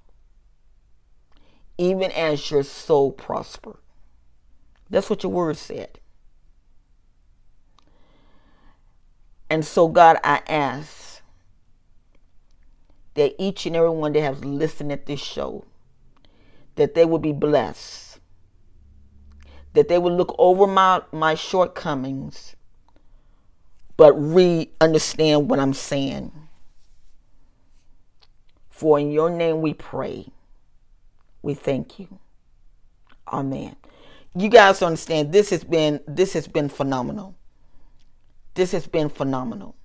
even 1.78 2.12
as 2.12 2.52
your 2.52 2.64
soul 2.64 3.12
prosper. 3.12 3.80
That's 4.90 5.10
what 5.10 5.24
your 5.24 5.32
word 5.32 5.58
said. 5.58 6.00
And 9.50 9.66
so, 9.66 9.88
God, 9.88 10.18
I 10.24 10.42
ask 10.48 11.22
that 13.16 13.36
each 13.38 13.66
and 13.66 13.76
every 13.76 13.90
one 13.90 14.14
that 14.14 14.22
has 14.22 14.46
listened 14.46 14.92
at 14.92 15.06
this 15.06 15.20
show, 15.20 15.66
that 16.76 16.96
they 16.96 17.04
will 17.04 17.20
be 17.20 17.34
blessed, 17.34 18.20
that 19.74 19.88
they 19.88 19.98
will 19.98 20.16
look 20.16 20.34
over 20.38 20.68
my, 20.68 21.02
my 21.12 21.36
shortcomings, 21.36 22.56
but 23.98 24.14
re 24.14 24.70
understand 24.80 25.50
what 25.50 25.60
I'm 25.60 25.74
saying 25.74 26.32
for 28.82 29.00
in 29.00 29.12
your 29.12 29.30
name 29.30 29.62
we 29.62 29.76
pray. 29.76 30.26
We 31.44 31.54
thank 31.54 32.00
you. 32.00 32.18
Amen. 33.32 33.76
You 34.36 34.50
guys 34.50 34.82
understand 34.82 35.32
this 35.32 35.52
has 35.52 35.64
been 35.64 36.00
this 36.08 36.34
has 36.34 36.48
been 36.48 36.68
phenomenal. 36.68 37.36
This 38.56 38.72
has 38.72 38.88
been 38.88 39.10
phenomenal. 39.10 39.76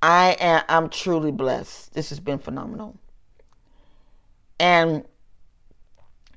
I 0.00 0.36
am 0.38 0.62
I'm 0.68 0.88
truly 0.88 1.32
blessed. 1.32 1.94
This 1.94 2.10
has 2.10 2.20
been 2.20 2.38
phenomenal. 2.38 2.96
And 4.60 5.04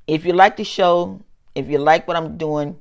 if 0.08 0.26
you 0.26 0.34
like 0.34 0.58
the 0.58 0.64
show, 0.64 1.22
if 1.54 1.70
you 1.70 1.78
like 1.78 2.08
what 2.08 2.18
I'm 2.18 2.40
doing, 2.40 2.80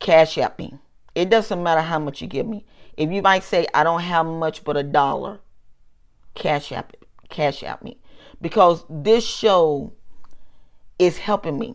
cash 0.00 0.36
at 0.36 0.58
me. 0.58 0.74
It 1.14 1.30
doesn't 1.30 1.62
matter 1.62 1.80
how 1.80 1.98
much 1.98 2.20
you 2.20 2.28
give 2.28 2.46
me. 2.46 2.66
If 2.98 3.10
you 3.10 3.22
might 3.22 3.42
say 3.42 3.66
I 3.72 3.84
don't 3.84 4.02
have 4.02 4.26
much 4.26 4.62
but 4.62 4.76
a 4.76 4.82
dollar, 4.82 5.40
cash 6.36 6.70
app 6.70 6.92
cash 7.28 7.62
out 7.62 7.82
me. 7.82 7.98
Because 8.40 8.84
this 8.88 9.26
show 9.26 9.92
is 10.98 11.18
helping 11.18 11.58
me. 11.58 11.74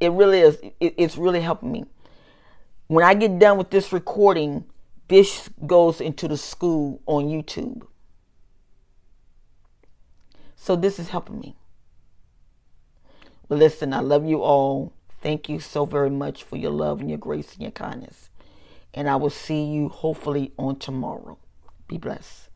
It 0.00 0.10
really 0.12 0.40
is 0.40 0.58
it's 0.80 1.16
really 1.16 1.40
helping 1.40 1.72
me. 1.72 1.84
When 2.88 3.04
i 3.04 3.14
get 3.14 3.38
done 3.38 3.56
with 3.56 3.70
this 3.70 3.92
recording 3.92 4.64
this 5.08 5.48
goes 5.66 6.00
into 6.00 6.28
the 6.28 6.36
school 6.36 7.00
on 7.06 7.24
youtube. 7.24 7.86
So 10.56 10.76
this 10.76 10.98
is 10.98 11.08
helping 11.08 11.40
me. 11.40 11.56
Well 13.48 13.58
listen 13.58 13.94
i 13.94 14.00
love 14.00 14.26
you 14.26 14.42
all. 14.42 14.92
Thank 15.22 15.48
you 15.48 15.58
so 15.58 15.86
very 15.86 16.10
much 16.10 16.42
for 16.42 16.56
your 16.56 16.72
love 16.72 17.00
and 17.00 17.08
your 17.08 17.18
grace 17.18 17.54
and 17.54 17.62
your 17.62 17.70
kindness. 17.70 18.28
And 18.92 19.08
i 19.08 19.16
will 19.16 19.30
see 19.30 19.64
you 19.64 19.88
hopefully 19.88 20.52
on 20.58 20.76
tomorrow. 20.76 21.38
Be 21.88 21.98
blessed 21.98 22.48